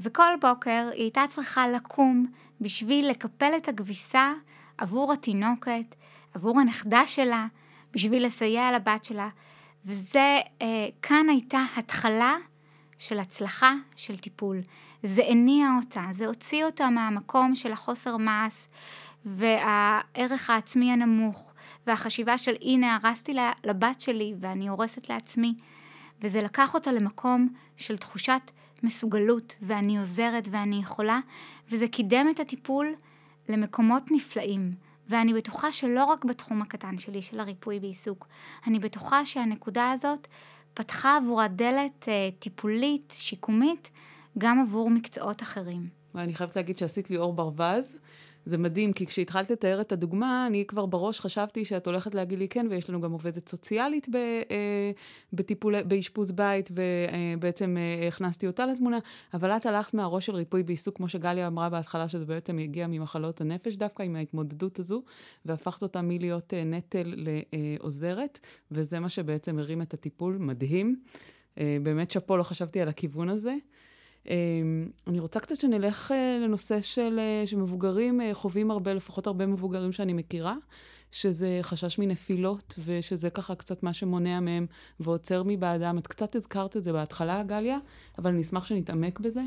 [0.00, 2.26] וכל בוקר היא הייתה צריכה לקום
[2.60, 4.32] בשביל לקפל את הכביסה
[4.78, 5.94] עבור התינוקת,
[6.34, 7.46] עבור הנכדה שלה,
[7.92, 9.28] בשביל לסייע לבת שלה.
[9.84, 12.36] וזה, אה, כאן הייתה התחלה
[12.98, 14.60] של הצלחה של טיפול.
[15.02, 18.66] זה הניע אותה, זה הוציא אותה מהמקום של החוסר מעש
[19.24, 21.52] והערך העצמי הנמוך,
[21.86, 25.54] והחשיבה של הנה הרסתי לבת שלי ואני הורסת לעצמי.
[26.22, 28.50] וזה לקח אותה למקום של תחושת
[28.82, 31.20] מסוגלות, ואני עוזרת ואני יכולה,
[31.70, 32.94] וזה קידם את הטיפול
[33.48, 34.74] למקומות נפלאים.
[35.08, 38.26] ואני בטוחה שלא רק בתחום הקטן שלי, של הריפוי בעיסוק,
[38.66, 40.26] אני בטוחה שהנקודה הזאת
[40.74, 43.90] פתחה עבורה דלת אה, טיפולית, שיקומית,
[44.38, 45.88] גם עבור מקצועות אחרים.
[46.14, 47.98] ואני חייבת להגיד שעשית לי אור ברווז,
[48.44, 52.48] זה מדהים, כי כשהתחלת לתאר את הדוגמה, אני כבר בראש חשבתי שאת הולכת להגיד לי
[52.48, 54.90] כן, ויש לנו גם עובדת סוציאלית ב, אה,
[55.32, 58.98] בטיפול, באשפוז בית, ובעצם אה, הכנסתי אותה לתמונה,
[59.34, 63.40] אבל את הלכת מהראש של ריפוי בעיסוק, כמו שגליה אמרה בהתחלה, שזה בעצם הגיע ממחלות
[63.40, 65.02] הנפש דווקא, עם ההתמודדות הזו,
[65.44, 70.96] והפכת אותה מלהיות אה, נטל לעוזרת, וזה מה שבעצם הרים את הטיפול, מדהים.
[71.58, 73.54] אה, באמת שאפו, לא חשבתי על הכיוון הזה.
[74.28, 79.46] אמ, אני רוצה קצת שנלך אה, לנושא של, אה, שמבוגרים אה, חווים הרבה, לפחות הרבה
[79.46, 80.56] מבוגרים שאני מכירה,
[81.10, 84.66] שזה חשש מנפילות, ושזה ככה קצת מה שמונע מהם
[85.00, 85.98] ועוצר מבעדם.
[85.98, 87.78] את קצת הזכרת את זה בהתחלה, גליה,
[88.18, 89.42] אבל אני אשמח שנתעמק בזה.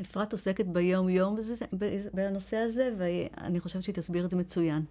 [0.00, 1.36] אפרת עוסקת ביום-יום
[2.14, 4.82] בנושא הזה, ואני חושבת שהיא תסביר את זה מצוין.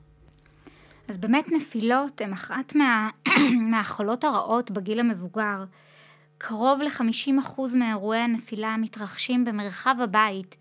[1.07, 3.09] אז באמת נפילות הן אחת מה...
[3.71, 5.63] מהחולות הרעות בגיל המבוגר.
[6.37, 10.55] קרוב ל-50% מאירועי הנפילה מתרחשים במרחב הבית.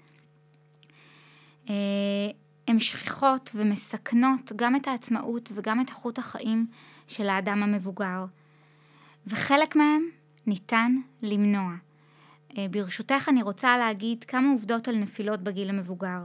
[1.69, 1.75] אה,
[2.69, 6.67] הן שכיחות ומסכנות גם את העצמאות וגם את איכות החיים
[7.07, 8.25] של האדם המבוגר.
[9.27, 10.03] וחלק מהם
[10.47, 11.73] ניתן למנוע.
[12.59, 16.25] אה, ברשותך אני רוצה להגיד כמה עובדות על נפילות בגיל המבוגר.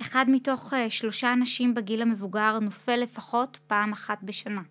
[0.00, 4.62] אחד מתוך אה, שלושה אנשים בגיל המבוגר נופל לפחות פעם אחת בשנה.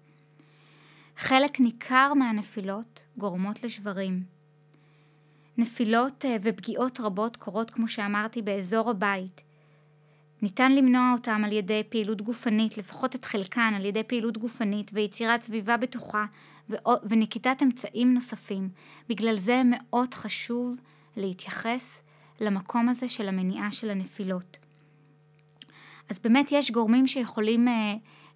[1.21, 4.23] חלק ניכר מהנפילות גורמות לשברים.
[5.57, 9.41] נפילות אה, ופגיעות רבות קורות, כמו שאמרתי, באזור הבית.
[10.41, 15.41] ניתן למנוע אותם על ידי פעילות גופנית, לפחות את חלקן על ידי פעילות גופנית ויצירת
[15.41, 16.25] סביבה בטוחה
[17.03, 18.69] ונקיטת אמצעים נוספים.
[19.09, 20.75] בגלל זה מאוד חשוב
[21.17, 22.01] להתייחס
[22.39, 24.57] למקום הזה של המניעה של הנפילות.
[26.09, 27.93] אז באמת יש גורמים שיכולים אה,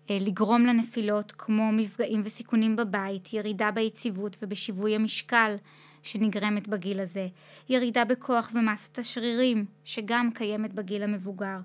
[0.09, 5.55] לגרום לנפילות, כמו מפגעים וסיכונים בבית, ירידה ביציבות ובשיווי המשקל
[6.03, 7.27] שנגרמת בגיל הזה,
[7.69, 11.57] ירידה בכוח ומסת השרירים, שגם קיימת בגיל המבוגר,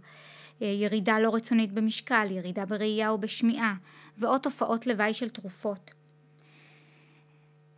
[0.63, 3.75] אה, ירידה לא רצונית במשקל, ירידה בראייה ובשמיעה,
[4.19, 5.91] ועוד תופעות לוואי של תרופות.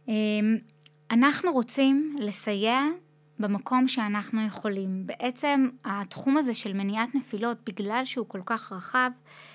[0.08, 0.58] אמ,
[1.10, 2.80] אנחנו רוצים לסייע
[3.38, 5.06] במקום שאנחנו יכולים.
[5.06, 9.51] בעצם התחום הזה של מניעת נפילות, בגלל שהוא כל כך רחב, אה,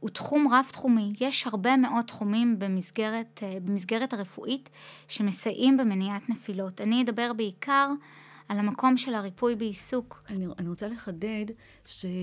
[0.00, 1.12] הוא תחום רב-תחומי.
[1.20, 4.70] יש הרבה מאוד תחומים במסגרת, אה, במסגרת הרפואית
[5.08, 6.80] שמסייעים במניעת נפילות.
[6.80, 7.90] אני אדבר בעיקר
[8.48, 10.22] על המקום של הריפוי בעיסוק.
[10.28, 11.44] אני, אני רוצה לחדד
[11.84, 12.16] שהמצב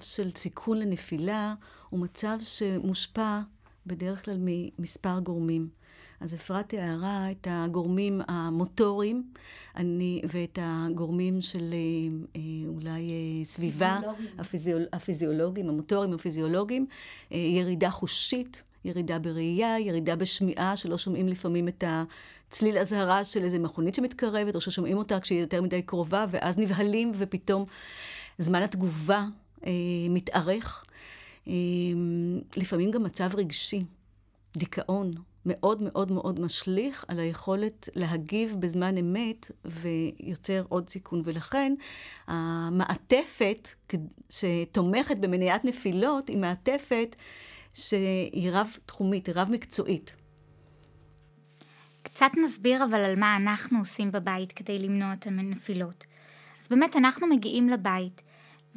[0.00, 1.54] של סיכון לנפילה
[1.88, 3.40] הוא מצב שמושפע
[3.86, 5.68] בדרך כלל ממספר גורמים.
[6.20, 9.22] אז אפרת תיארה את הגורמים המוטוריים
[9.76, 11.78] אני, ואת הגורמים של אה,
[12.36, 14.00] אה, אולי אה, סביבה,
[14.38, 16.86] הפיזיול, הפיזיולוגיים, המוטוריים, הפיזיולוגיים,
[17.30, 21.84] ירידה חושית, ירידה בראייה, ירידה בשמיעה, שלא שומעים לפעמים את
[22.48, 27.12] הצליל אזהרה של איזה מכונית שמתקרבת, או ששומעים אותה כשהיא יותר מדי קרובה, ואז נבהלים
[27.14, 27.64] ופתאום
[28.38, 29.26] זמן התגובה
[29.66, 29.72] אה,
[30.10, 30.84] מתארך.
[31.48, 31.52] אה,
[32.56, 33.84] לפעמים גם מצב רגשי,
[34.56, 35.10] דיכאון,
[35.46, 41.22] מאוד מאוד מאוד משליך על היכולת להגיב בזמן אמת ויוצר עוד סיכון.
[41.24, 41.74] ולכן
[42.26, 43.68] המעטפת
[44.30, 47.16] שתומכת במניעת נפילות היא מעטפת
[47.74, 50.16] שהיא רב-תחומית, היא רב-מקצועית.
[52.02, 56.04] קצת נסביר אבל על מה אנחנו עושים בבית כדי למנוע את הנפילות.
[56.62, 58.22] אז באמת אנחנו מגיעים לבית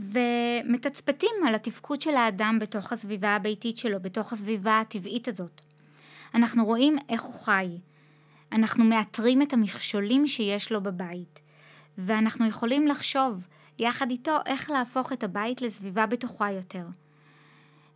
[0.01, 5.61] ומתצפתים על התפקוד של האדם בתוך הסביבה הביתית שלו, בתוך הסביבה הטבעית הזאת.
[6.35, 7.67] אנחנו רואים איך הוא חי.
[8.51, 11.39] אנחנו מאתרים את המכשולים שיש לו בבית,
[11.97, 13.47] ואנחנו יכולים לחשוב
[13.79, 16.85] יחד איתו איך להפוך את הבית לסביבה בטוחה יותר.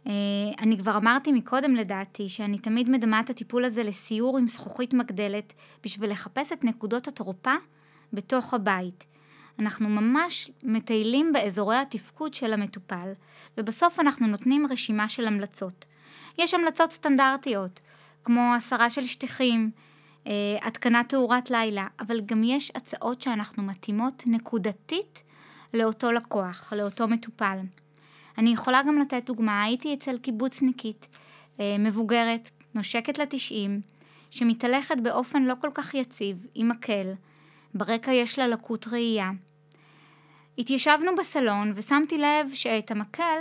[0.08, 0.12] אה,
[0.60, 5.54] אני כבר אמרתי מקודם לדעתי שאני תמיד מדמה את הטיפול הזה לסיור עם זכוכית מגדלת
[5.84, 7.56] בשביל לחפש את נקודות התורפה
[8.14, 9.06] בתוך הבית.
[9.60, 13.14] אנחנו ממש מטיילים באזורי התפקוד של המטופל,
[13.58, 15.86] ובסוף אנחנו נותנים רשימה של המלצות.
[16.38, 17.80] יש המלצות סטנדרטיות,
[18.24, 19.72] כמו הסרה של שטיחים,
[20.28, 20.32] אה,
[20.62, 25.24] התקנת תאורת לילה, אבל גם יש הצעות שאנחנו מתאימות נקודתית
[25.74, 27.58] לאותו לקוח, לאותו מטופל.
[28.38, 31.08] אני יכולה גם לתת דוגמה, הייתי אצל קיבוצניקית
[31.60, 33.82] אה, מבוגרת, נושקת לתשעים,
[34.30, 37.14] שמתהלכת באופן לא כל כך יציב, עם מקל,
[37.74, 39.32] ברקע יש לה לקות ראייה.
[40.58, 43.40] התיישבנו בסלון ושמתי לב שאת המקל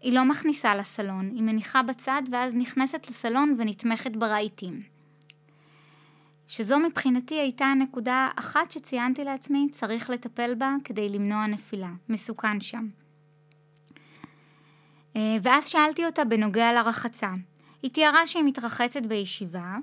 [0.00, 4.82] היא לא מכניסה לסלון, היא מניחה בצד ואז נכנסת לסלון ונתמכת ברהיטים.
[6.46, 12.88] שזו מבחינתי הייתה נקודה אחת שציינתי לעצמי, צריך לטפל בה כדי למנוע נפילה, מסוכן שם.
[15.16, 17.30] אה, ואז שאלתי אותה בנוגע לרחצה.
[17.82, 19.76] היא תיארה שהיא מתרחצת בישיבה,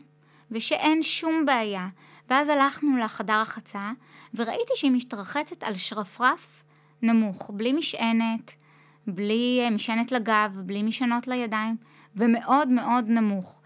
[0.53, 1.87] ושאין שום בעיה.
[2.29, 3.91] ואז הלכנו לחדר החצה,
[4.33, 6.63] וראיתי שהיא משתרחצת על שרפרף
[7.01, 8.51] נמוך, בלי משענת,
[9.07, 11.75] בלי אה, משענת לגב, בלי משענות לידיים,
[12.15, 13.61] ומאוד מאוד נמוך.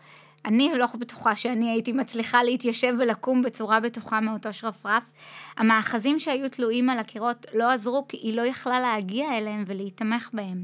[0.45, 5.11] אני לא בטוחה שאני הייתי מצליחה להתיישב ולקום בצורה בטוחה מאותו שרפרף.
[5.57, 10.63] המאחזים שהיו תלויים על הקירות לא עזרו כי היא לא יכלה להגיע אליהם ולהיתמך בהם.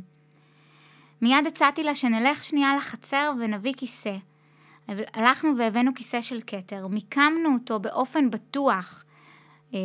[1.22, 4.14] מיד הצעתי לה שנלך שנייה לחצר ונביא כיסא.
[4.88, 9.04] הלכנו והבאנו כיסא של כתר, מיקמנו אותו באופן בטוח.
[9.74, 9.80] אה,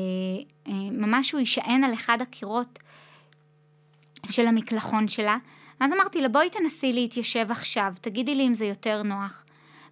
[0.67, 2.79] אה, ממש הוא יישען על אחד הקירות
[4.27, 5.37] של המקלחון שלה.
[5.81, 9.45] אז אמרתי לה, בואי תנסי להתיישב עכשיו, תגידי לי אם זה יותר נוח.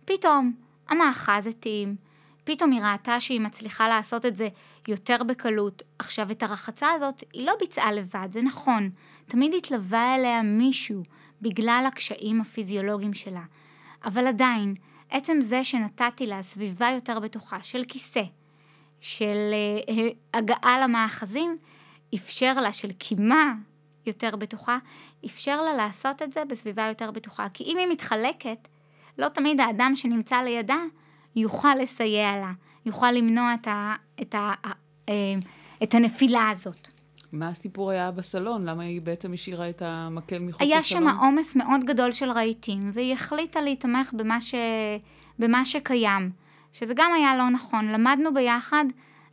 [0.04, 0.52] פתאום
[0.88, 1.96] המאחז התאים,
[2.44, 4.48] פתאום היא ראתה שהיא מצליחה לעשות את זה
[4.88, 5.82] יותר בקלות.
[5.98, 8.90] עכשיו, את הרחצה הזאת היא לא ביצעה לבד, זה נכון.
[9.26, 11.02] תמיד התלווה אליה מישהו
[11.42, 13.42] בגלל הקשיים הפיזיולוגיים שלה.
[14.04, 14.74] אבל עדיין,
[15.10, 18.22] עצם זה שנתתי לה סביבה יותר בטוחה של כיסא,
[19.00, 19.54] של
[19.86, 19.92] uh,
[20.34, 21.56] הגעה למאחזים,
[22.14, 23.54] אפשר לה, של קימה
[24.06, 24.78] יותר בטוחה,
[25.24, 27.46] אפשר לה לעשות את זה בסביבה יותר בטוחה.
[27.54, 28.68] כי אם היא מתחלקת,
[29.18, 30.78] לא תמיד האדם שנמצא לידה
[31.36, 32.52] יוכל לסייע לה,
[32.86, 34.52] יוכל למנוע את, ה, את, ה,
[35.08, 35.14] אה,
[35.82, 36.88] את הנפילה הזאת.
[37.38, 38.64] מה הסיפור היה בסלון?
[38.64, 41.02] למה היא בעצם השאירה את המקל מחוץ היה לסלון?
[41.06, 44.54] היה שם עומס מאוד גדול של רהיטים, והיא החליטה להתמך במה, ש...
[45.38, 46.30] במה שקיים,
[46.72, 47.88] שזה גם היה לא נכון.
[47.88, 48.84] למדנו ביחד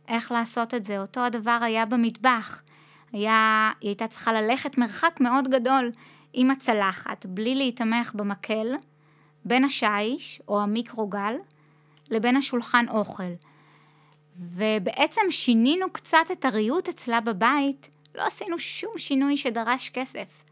[0.08, 1.00] איך לעשות את זה.
[1.00, 2.62] אותו הדבר היה במטבח.
[3.12, 3.70] היה...
[3.80, 5.92] היא הייתה צריכה ללכת מרחק מאוד גדול
[6.32, 8.66] עם הצלחת, בלי להתמך במקל,
[9.44, 11.34] בין השיש או המיקרוגל
[12.10, 13.32] לבין השולחן אוכל.
[14.36, 20.44] ובעצם שינינו קצת את הריהוט אצלה בבית, לא עשינו שום שינוי שדרש כסף.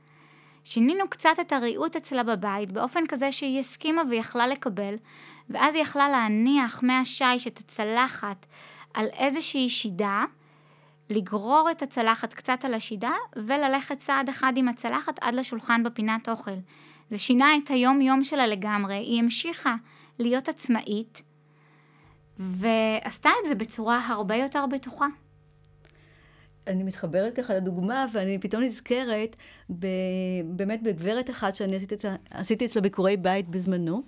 [0.65, 4.95] שינינו קצת את הריהוט אצלה בבית באופן כזה שהיא הסכימה ויכלה לקבל,
[5.51, 8.47] ואז היא יכלה להניח מהשיש את הצלחת
[8.95, 10.25] על איזושהי שידה,
[11.11, 16.51] לגרור את הצלחת קצת על השידה, וללכת צעד אחד עם הצלחת עד לשולחן בפינת אוכל.
[17.11, 19.75] זה שינה את היום-יום שלה לגמרי, היא המשיכה
[20.19, 21.23] להיות עצמאית,
[22.39, 25.07] ועשתה את זה בצורה הרבה יותר בטוחה.
[26.67, 29.37] אני מתחברת ככה לדוגמה, ואני פתאום נזכרת
[29.79, 29.87] ב,
[30.45, 31.77] באמת בגברת אחת שאני
[32.31, 34.03] עשיתי, אצלה ביקורי בית בזמנו,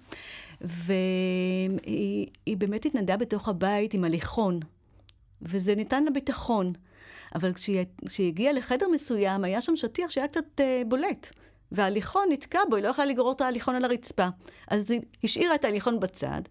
[0.60, 2.28] והיא
[2.58, 4.60] באמת התנדה בתוך הבית עם הליכון,
[5.42, 6.72] וזה ניתן לה ביטחון.
[7.34, 11.30] אבל כשהיא, כשהיא הגיעה לחדר מסוים, היה שם שטיח שהיה קצת uh, בולט.
[11.72, 14.28] וההליכון נתקע בו, היא לא יכלה לגרור את ההליכון על הרצפה.
[14.68, 16.42] אז היא השאירה את ההליכון בצד,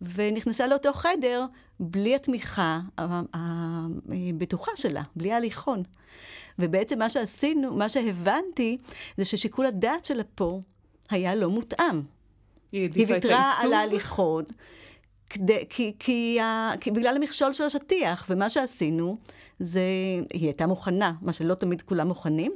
[0.00, 1.46] ונכנסה לאותו חדר
[1.80, 5.82] בלי התמיכה הבטוחה שלה, בלי ההליכון.
[6.58, 8.78] ובעצם מה שעשינו, מה שהבנתי,
[9.16, 10.60] זה ששיקול הדעת שלה פה
[11.10, 12.02] היה לא מותאם.
[12.72, 14.44] היא ויתרה על ההליכון.
[15.30, 16.38] כדי, כי, כי,
[16.80, 19.16] כי בגלל המכשול של השטיח, ומה שעשינו,
[19.60, 19.80] זה,
[20.32, 22.52] היא הייתה מוכנה, מה שלא תמיד כולם מוכנים,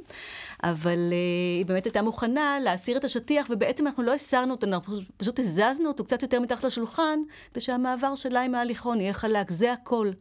[0.63, 4.97] אבל uh, היא באמת הייתה מוכנה להסיר את השטיח, ובעצם אנחנו לא הסרנו אותו, אנחנו
[5.17, 7.19] פשוט הזזנו אותו קצת יותר מתחת לשולחן,
[7.51, 10.11] כדי שהמעבר שלה עם ההליכון יהיה חלק, זה הכל.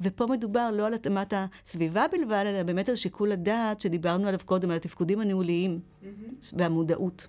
[0.00, 4.70] ופה מדובר לא על התאמת הסביבה בלבד, אלא באמת על שיקול הדעת שדיברנו עליו קודם,
[4.70, 6.06] על התפקודים הניהוליים mm-hmm.
[6.52, 7.26] והמודעות.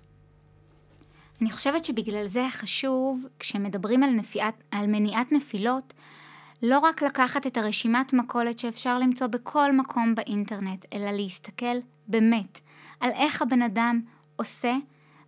[1.40, 5.94] אני חושבת שבגלל זה חשוב, כשמדברים על, נפיעת, על מניעת נפילות,
[6.62, 11.76] לא רק לקחת את הרשימת מכולת שאפשר למצוא בכל מקום באינטרנט, אלא להסתכל
[12.08, 12.60] באמת
[13.00, 14.00] על איך הבן אדם
[14.36, 14.76] עושה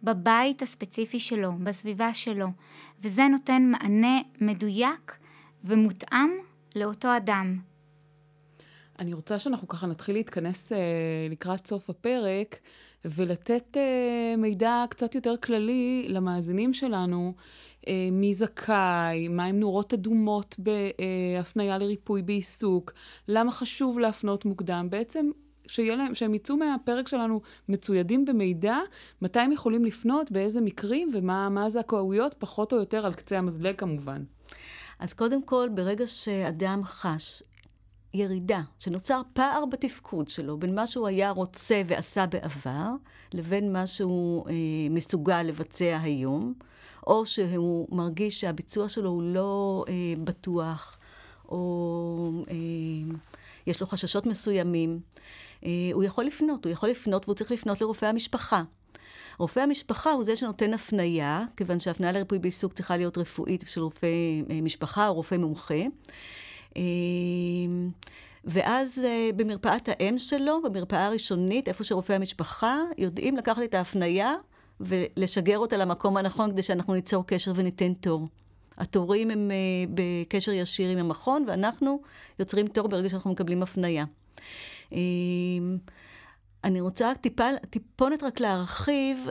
[0.02, 2.46] בבית הספציפי שלו, בסביבה שלו,
[3.00, 5.18] וזה נותן מענה מדויק
[5.64, 6.30] ומותאם
[6.76, 7.58] לאותו אדם.
[8.98, 10.78] אני רוצה שאנחנו ככה נתחיל להתכנס אה,
[11.30, 12.56] לקראת סוף הפרק.
[13.04, 17.34] ולתת uh, מידע קצת יותר כללי למאזינים שלנו,
[18.12, 22.92] מי זכאי, מהם נורות אדומות בהפניה לריפוי בעיסוק,
[23.28, 24.86] למה חשוב להפנות מוקדם.
[24.90, 25.30] בעצם
[25.66, 28.76] שיהיה להם, שהם יצאו מהפרק שלנו מצוידים במידע,
[29.22, 34.24] מתי הם יכולים לפנות, באיזה מקרים ומה הזכאויות, פחות או יותר על קצה המזלג כמובן.
[34.98, 37.42] אז קודם כל, ברגע שאדם חש
[38.14, 42.88] ירידה, שנוצר פער בתפקוד שלו בין מה שהוא היה רוצה ועשה בעבר,
[43.34, 44.54] לבין מה שהוא אה,
[44.90, 46.54] מסוגל לבצע היום,
[47.06, 49.94] או שהוא מרגיש שהביצוע שלו הוא לא אה,
[50.24, 50.98] בטוח,
[51.48, 53.16] או אה,
[53.66, 55.00] יש לו חששות מסוימים,
[55.64, 58.62] אה, הוא יכול לפנות, הוא יכול לפנות והוא צריך לפנות לרופא המשפחה.
[59.38, 64.06] רופא המשפחה הוא זה שנותן הפנייה, כיוון שהפנייה לריפוי בעיסוק צריכה להיות רפואית של רופא
[64.50, 65.74] אה, משפחה או רופא מומחה.
[66.76, 67.90] אמ,
[68.44, 74.34] ואז אה, במרפאת האם שלו, במרפאה הראשונית, איפה שרופאי המשפחה, יודעים לקחת את ההפנייה
[74.80, 78.28] ולשגר אותה למקום הנכון כדי שאנחנו ניצור קשר וניתן תור.
[78.78, 79.56] התורים הם אה,
[79.94, 82.00] בקשר ישיר עם המכון, ואנחנו
[82.38, 84.04] יוצרים תור ברגע שאנחנו מקבלים הפנייה.
[86.64, 89.28] אני רוצה טיפה, טיפונת רק להרחיב,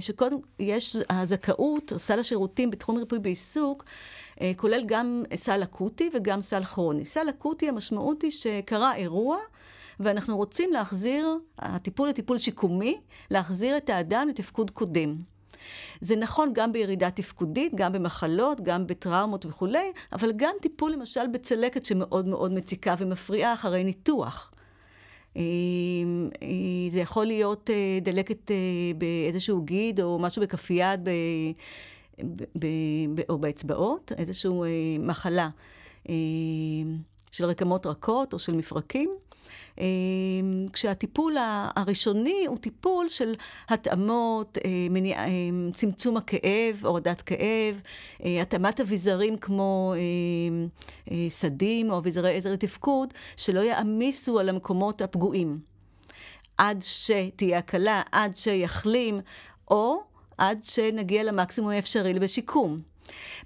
[0.00, 3.84] שקודם יש הזכאות, סל השירותים בתחום ריפוי בעיסוק,
[4.56, 7.04] כולל גם סל אקוטי וגם סל כרוני.
[7.04, 9.38] סל אקוטי, המשמעות היא שקרה אירוע,
[10.00, 15.16] ואנחנו רוצים להחזיר, הטיפול לטיפול שיקומי, להחזיר את האדם לתפקוד קודם.
[16.00, 21.84] זה נכון גם בירידה תפקודית, גם במחלות, גם בטראומות וכולי, אבל גם טיפול למשל בצלקת
[21.84, 24.52] שמאוד מאוד מציקה ומפריעה אחרי ניתוח.
[25.36, 25.42] אה,
[26.42, 28.50] אה, זה יכול להיות אה, דלקת
[28.98, 31.08] באיזשהו גיד או משהו בכף יד
[33.28, 35.48] או באצבעות, איזושהי מחלה
[37.30, 39.10] של רקמות רכות או של מפרקים.
[39.78, 41.36] אמ, כשהטיפול
[41.76, 43.34] הראשוני הוא טיפול של
[43.68, 44.70] התאמות, אה,
[45.28, 47.80] אמ, צמצום הכאב, הורדת כאב,
[48.24, 49.94] אה, התאמת אביזרים כמו
[51.10, 55.58] אה, סדים או אביזרי עזר לתפקוד, שלא יעמיסו על המקומות הפגועים.
[56.58, 59.20] עד שתהיה הקלה, עד שיחלים,
[59.70, 60.02] או
[60.38, 62.91] עד שנגיע למקסימום האפשרי בשיקום.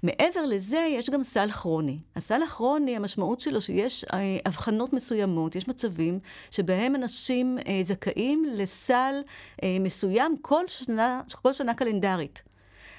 [0.03, 1.99] מעבר לזה, יש גם סל כרוני.
[2.15, 6.19] הסל הכרוני, המשמעות שלו שיש אה, הבחנות מסוימות, יש מצבים
[6.51, 9.21] שבהם אנשים אה, זכאים לסל
[9.63, 12.43] אה, מסוים כל שנה, כל שנה קלנדרית.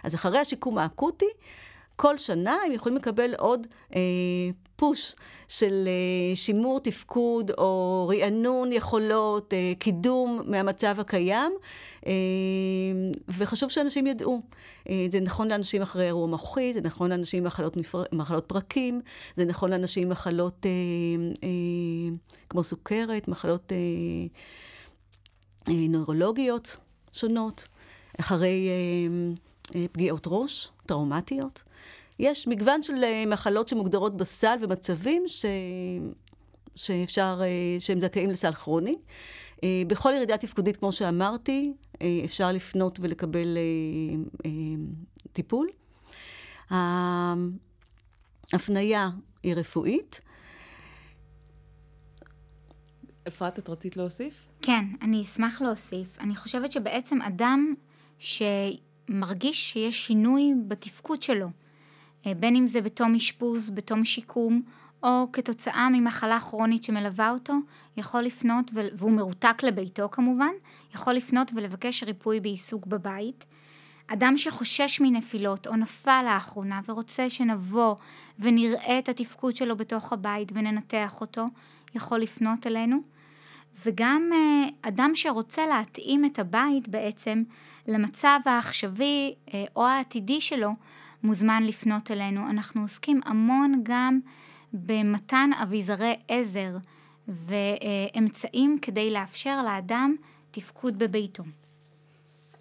[0.04, 1.28] אז אחרי השיקום האקוטי,
[1.96, 4.00] כל שנה הם יכולים לקבל עוד אה,
[4.78, 5.14] פוש
[5.48, 11.52] של אה, שימור תפקוד או רענון יכולות, אה, קידום מהמצב הקיים,
[12.06, 12.12] אה,
[13.28, 14.42] וחשוב שאנשים ידעו.
[15.10, 18.02] זה נכון לאנשים אחרי אירוע מוחי, זה נכון לאנשים עם מחלות, מפר...
[18.12, 19.00] מחלות פרקים,
[19.36, 20.66] זה נכון לאנשים עם מחלות
[22.48, 23.72] כמו סוכרת, מחלות
[25.68, 26.76] נוירולוגיות
[27.12, 27.68] שונות,
[28.20, 28.68] אחרי
[29.92, 31.62] פגיעות ראש, טראומטיות.
[32.18, 35.44] יש מגוון של אה, מחלות שמוגדרות בסל ומצבים ש...
[36.74, 38.96] שאפשר, אה, שהם זכאים לסל כרוני.
[39.62, 41.72] אה, בכל ירידה תפקודית, כמו שאמרתי,
[42.24, 43.58] אפשר לפנות ולקבל
[45.32, 45.68] טיפול.
[48.52, 49.10] ההפניה
[49.42, 50.20] היא רפואית.
[53.28, 54.46] אפרת, את רצית להוסיף?
[54.62, 56.18] כן, אני אשמח להוסיף.
[56.20, 57.74] אני חושבת שבעצם אדם
[58.18, 61.48] שמרגיש שיש שינוי בתפקוד שלו,
[62.34, 64.62] בין אם זה בתום אשפוז, בתום שיקום,
[65.02, 67.54] או כתוצאה ממחלה כרונית שמלווה אותו,
[67.96, 70.52] יכול לפנות, והוא מרותק לביתו כמובן,
[70.94, 73.44] יכול לפנות ולבקש ריפוי בעיסוק בבית.
[74.06, 77.94] אדם שחושש מנפילות או נפל לאחרונה ורוצה שנבוא
[78.38, 81.44] ונראה את התפקוד שלו בתוך הבית וננתח אותו,
[81.94, 82.98] יכול לפנות אלינו.
[83.86, 87.42] וגם אה, אדם שרוצה להתאים את הבית בעצם
[87.88, 90.70] למצב העכשווי אה, או העתידי שלו,
[91.22, 92.50] מוזמן לפנות אלינו.
[92.50, 94.20] אנחנו עוסקים המון גם
[94.72, 96.76] במתן אביזרי עזר
[97.28, 100.16] ואמצעים כדי לאפשר לאדם
[100.50, 101.44] תפקוד בביתו.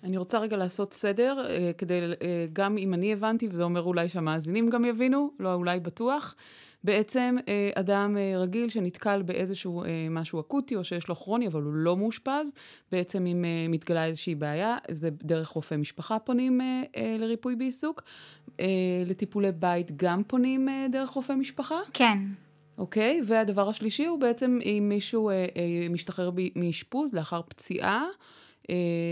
[0.04, 4.10] אני רוצה רגע לעשות סדר, אה, כדי, אה, גם אם אני הבנתי, וזה אומר אולי
[4.10, 6.36] שהמאזינים גם יבינו, לא אולי בטוח.
[6.84, 11.98] בעצם אה, אדם רגיל שנתקל באיזשהו משהו אקוטי או שיש לו כרוני, אבל הוא לא
[11.98, 12.52] מאושפז,
[12.92, 16.62] בעצם אם מתגלה איזושהי בעיה, זה דרך רופא משפחה פונים
[17.20, 18.04] לריפוי בעיסוק.
[19.06, 21.80] לטיפולי בית גם פונים דרך רופא משפחה?
[21.94, 22.18] כן.
[22.78, 25.32] אוקיי, והדבר השלישי הוא בעצם אם מישהו
[25.90, 28.06] משתחרר מאשפוז לאחר פציעה,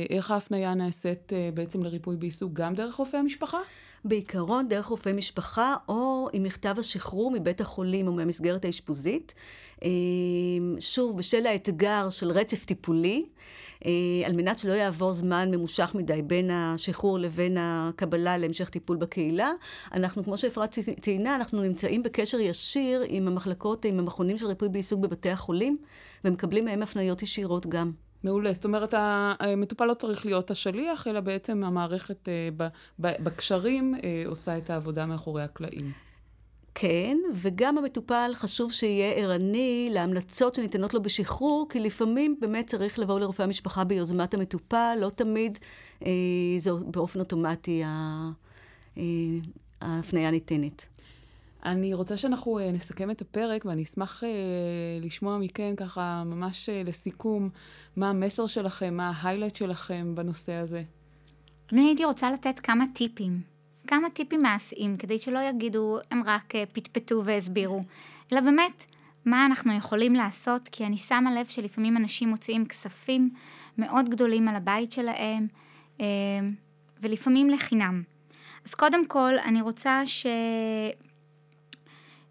[0.09, 3.59] איך ההפניה נעשית בעצם לריפוי בעיסוק גם דרך רופא המשפחה?
[4.05, 9.33] בעיקרון דרך רופא משפחה, או עם מכתב השחרור מבית החולים או מהמסגרת האשפוזית.
[9.83, 9.89] אה,
[10.79, 13.25] שוב, בשל האתגר של רצף טיפולי,
[13.85, 13.91] אה,
[14.25, 19.51] על מנת שלא יעבור זמן ממושך מדי בין השחרור לבין הקבלה להמשך טיפול בקהילה,
[19.93, 24.99] אנחנו, כמו שאפרת ציינה, אנחנו נמצאים בקשר ישיר עם המחלקות, עם המכונים של ריפוי בעיסוק
[24.99, 25.77] בבתי החולים,
[26.25, 28.04] ומקבלים מהם הפניות ישירות גם.
[28.25, 28.53] מעולה.
[28.53, 28.93] זאת אומרת,
[29.39, 32.67] המטופל לא צריך להיות השליח, אלא בעצם המערכת אה,
[32.99, 35.91] בקשרים אה, עושה את העבודה מאחורי הקלעים.
[36.77, 43.19] כן, וגם המטופל חשוב שיהיה ערני להמלצות שניתנות לו בשחרור, כי לפעמים באמת צריך לבוא
[43.19, 45.59] לרופא המשפחה ביוזמת המטופל, לא תמיד
[46.05, 46.11] אה,
[46.57, 49.01] זה באופן אוטומטי אה,
[49.81, 50.94] ההפניה ניתנת.
[51.65, 54.25] אני רוצה שאנחנו uh, נסכם את הפרק, ואני אשמח uh,
[55.01, 57.49] לשמוע מכם ככה, ממש uh, לסיכום,
[57.95, 60.83] מה המסר שלכם, מה ההיילייט שלכם בנושא הזה.
[61.71, 63.41] אני הייתי רוצה לתת כמה טיפים,
[63.87, 67.83] כמה טיפים מעשיים, כדי שלא יגידו, הם רק פטפטו והסבירו,
[68.33, 68.85] אלא באמת,
[69.25, 73.29] מה אנחנו יכולים לעשות, כי אני שמה לב שלפעמים אנשים מוציאים כספים
[73.77, 75.47] מאוד גדולים על הבית שלהם,
[77.01, 78.03] ולפעמים לחינם.
[78.65, 80.25] אז קודם כל, אני רוצה ש...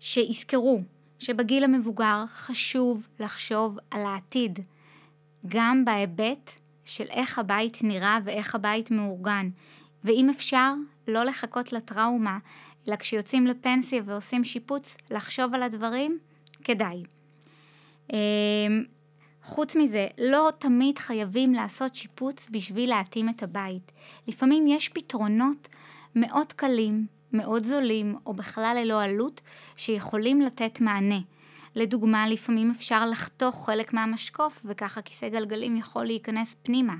[0.06, 0.82] שיזכרו
[1.18, 4.58] שבגיל המבוגר חשוב לחשוב על העתיד,
[5.46, 6.52] גם בהיבט
[6.84, 9.48] של איך הבית נראה ואיך הבית מאורגן.
[10.04, 10.72] ואם אפשר,
[11.08, 12.38] לא לחכות לטראומה,
[12.88, 16.18] אלא כשיוצאים לפנסיה ועושים שיפוץ, לחשוב על הדברים,
[16.64, 17.02] כדאי.
[18.12, 18.84] אמ,
[19.42, 23.92] חוץ מזה, לא תמיד חייבים לעשות שיפוץ בשביל להתאים את הבית.
[24.28, 25.68] לפעמים יש פתרונות
[26.14, 29.40] מאוד קלים, מאוד זולים, או בכלל ללא עלות,
[29.76, 31.18] שיכולים לתת מענה.
[31.74, 36.94] לדוגמה, לפעמים אפשר לחתוך חלק מהמשקוף, וככה כיסא גלגלים יכול להיכנס פנימה.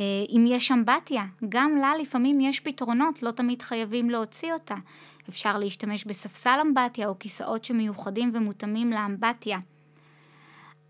[0.00, 4.74] אה, אם יש אמבטיה, גם לה לפעמים יש פתרונות, לא תמיד חייבים להוציא אותה.
[5.28, 9.58] אפשר להשתמש בספסל אמבטיה או כיסאות שמיוחדים ומותאמים לאמבטיה.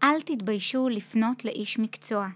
[0.02, 2.28] אל תתביישו לפנות לאיש מקצוע.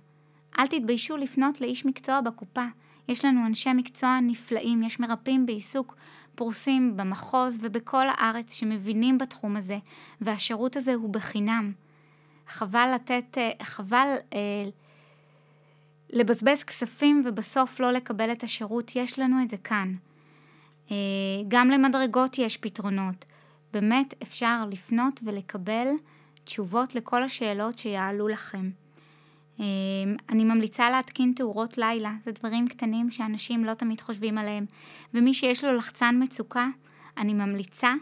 [0.58, 2.64] אל תתביישו לפנות לאיש מקצוע בקופה.
[3.08, 5.96] יש לנו אנשי מקצוע נפלאים, יש מרפאים בעיסוק
[6.40, 9.78] פרוסים במחוז ובכל הארץ שמבינים בתחום הזה,
[10.20, 11.72] והשירות הזה הוא בחינם.
[12.48, 14.38] חבל לתת, אה, חבל אה,
[16.10, 19.94] לבזבז כספים ובסוף לא לקבל את השירות, יש לנו את זה כאן.
[20.90, 20.96] אה,
[21.48, 23.24] גם למדרגות יש פתרונות.
[23.72, 25.88] באמת אפשר לפנות ולקבל
[26.44, 28.70] תשובות לכל השאלות שיעלו לכם.
[29.60, 29.64] אה,
[30.28, 34.66] אני ממליצה להתקין תאורות לילה, זה דברים קטנים שאנשים לא תמיד חושבים עליהם.
[35.14, 36.66] ומי שיש לו לחצן מצוקה,
[37.16, 37.92] אני ממליצה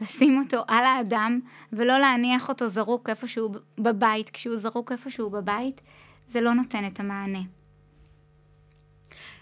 [0.00, 1.40] לשים אותו על האדם
[1.72, 4.30] ולא להניח אותו זרוק איפשהו בבית.
[4.30, 5.80] כשהוא זרוק איפשהו בבית,
[6.28, 7.42] זה לא נותן את המענה.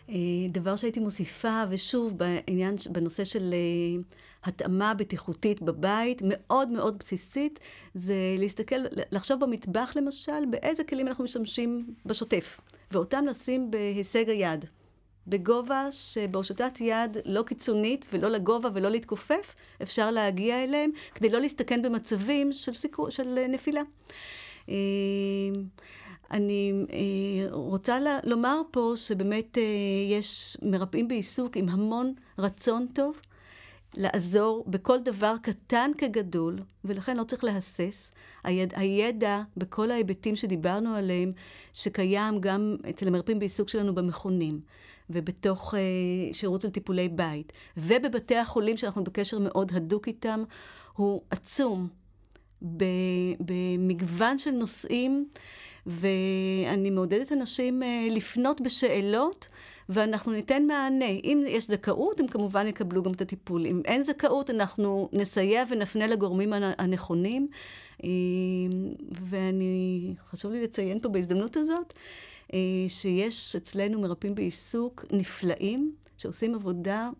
[0.08, 0.14] אה,
[0.48, 4.02] דבר שהייתי מוסיפה, ושוב, בעניין, בנושא של אה,
[4.44, 7.58] התאמה בטיחותית בבית, מאוד מאוד בסיסית,
[7.94, 8.76] זה להסתכל,
[9.10, 12.60] לחשוב במטבח למשל, באיזה כלים אנחנו משתמשים בשוטף,
[12.90, 14.64] ואותם לשים בהישג היד.
[15.26, 21.82] בגובה שבהושטת יד לא קיצונית ולא לגובה ולא להתכופף, אפשר להגיע אליהם כדי לא להסתכן
[21.82, 23.82] במצבים של, סיכו, של נפילה.
[24.68, 24.74] אה,
[26.30, 29.62] אני אה, רוצה לומר פה שבאמת אה,
[30.10, 33.20] יש מרפאים בעיסוק עם המון רצון טוב
[33.96, 38.12] לעזור בכל דבר קטן כגדול, ולכן לא צריך להסס.
[38.44, 41.32] היד, הידע בכל ההיבטים שדיברנו עליהם,
[41.72, 44.60] שקיים גם אצל המרפאים בעיסוק שלנו במכונים,
[45.10, 45.80] ובתוך אה,
[46.32, 50.44] שירות של טיפולי בית, ובבתי החולים שאנחנו בקשר מאוד הדוק איתם,
[50.92, 51.88] הוא עצום.
[53.40, 55.28] במגוון של נושאים.
[55.86, 59.48] ואני מעודדת אנשים אה, לפנות בשאלות,
[59.92, 61.04] ואנחנו ניתן מענה.
[61.24, 63.66] אם יש זכאות, הם כמובן יקבלו גם את הטיפול.
[63.66, 67.48] אם אין זכאות, אנחנו נסייע ונפנה לגורמים הנכונים.
[68.04, 68.08] אה,
[69.20, 71.94] ואני, חשוב לי לציין פה בהזדמנות הזאת,
[72.52, 77.10] אה, שיש אצלנו מרפאים בעיסוק נפלאים, שעושים עבודה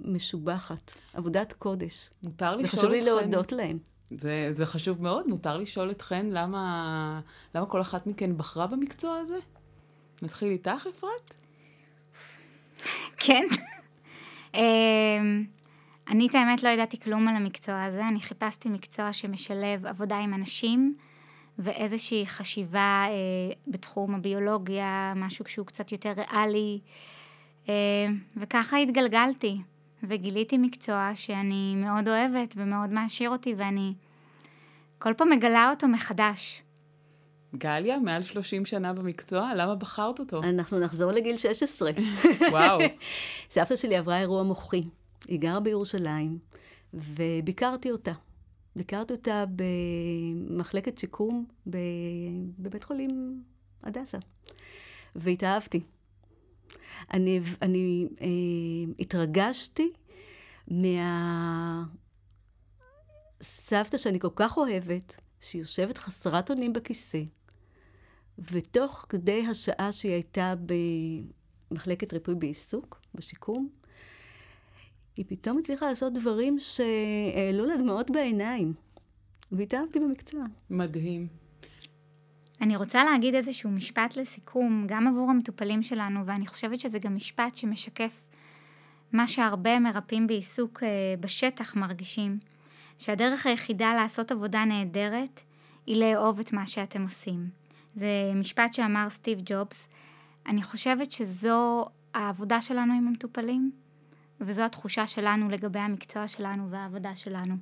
[0.00, 2.10] משובחת, עבודת קודש.
[2.22, 2.76] מותר לשאול אתכם...
[2.76, 3.78] וחשוב לי להודות להם.
[4.20, 5.26] זה, זה חשוב מאוד.
[5.26, 7.20] מותר לשאול אתכן למה,
[7.54, 9.38] למה כל אחת מכן בחרה במקצוע הזה?
[10.22, 11.34] נתחיל איתך, אפרת?
[13.18, 13.44] כן.
[14.54, 15.44] אמ,
[16.08, 18.08] אני את האמת לא ידעתי כלום על המקצוע הזה.
[18.08, 20.94] אני חיפשתי מקצוע שמשלב עבודה עם אנשים
[21.58, 26.80] ואיזושהי חשיבה אה, בתחום הביולוגיה, משהו שהוא קצת יותר ריאלי.
[27.68, 27.74] אה,
[28.36, 29.58] וככה התגלגלתי.
[30.02, 33.94] וגיליתי מקצוע שאני מאוד אוהבת ומאוד מעשיר אותי, ואני
[34.98, 36.62] כל פעם מגלה אותו מחדש.
[37.56, 40.42] גליה, מעל 30 שנה במקצוע, למה בחרת אותו?
[40.42, 41.90] אנחנו נחזור לגיל 16.
[42.52, 42.78] וואו.
[43.50, 44.84] סבתא שלי עברה אירוע מוחי.
[45.28, 46.38] היא גרה בירושלים,
[46.94, 48.12] וביקרתי אותה.
[48.76, 51.44] ביקרתי אותה במחלקת שיקום
[52.58, 53.42] בבית חולים
[53.82, 54.18] הדסה,
[55.16, 55.80] והתאהבתי.
[57.12, 58.26] אני, אני אה,
[58.98, 59.92] התרגשתי
[63.40, 67.18] מהסבתא שאני כל כך אוהבת, שהיא יושבת חסרת אונים בכיסא,
[68.52, 70.54] ותוך כדי השעה שהיא הייתה
[71.70, 73.68] במחלקת ריפוי בעיסוק, בשיקום,
[75.16, 78.74] היא פתאום הצליחה לעשות דברים שהעלו לה דמעות בעיניים.
[79.52, 80.44] והתאהבתי במקצוע.
[80.70, 81.26] מדהים.
[82.60, 87.56] אני רוצה להגיד איזשהו משפט לסיכום, גם עבור המטופלים שלנו, ואני חושבת שזה גם משפט
[87.56, 88.28] שמשקף
[89.12, 90.88] מה שהרבה מרפאים בעיסוק אה,
[91.20, 92.38] בשטח מרגישים,
[92.98, 95.40] שהדרך היחידה לעשות עבודה נהדרת
[95.86, 97.57] היא לאהוב את מה שאתם עושים.
[97.98, 99.88] זה משפט שאמר סטיב ג'ובס.
[100.46, 103.70] אני חושבת שזו העבודה שלנו עם המטופלים,
[104.40, 107.54] וזו התחושה שלנו לגבי המקצוע שלנו והעבודה שלנו.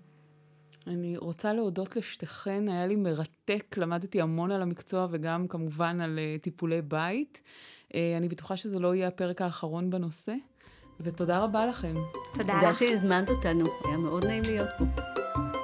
[0.87, 6.43] אני רוצה להודות לשתיכן, היה לי מרתק, למדתי המון על המקצוע וגם כמובן על uh,
[6.43, 7.43] טיפולי בית.
[7.89, 10.35] Uh, אני בטוחה שזה לא יהיה הפרק האחרון בנושא,
[11.01, 11.95] ותודה רבה לכם.
[12.35, 12.55] תודה.
[12.55, 15.56] תודה שהזמנת אותנו, היה מאוד נעים להיות פה.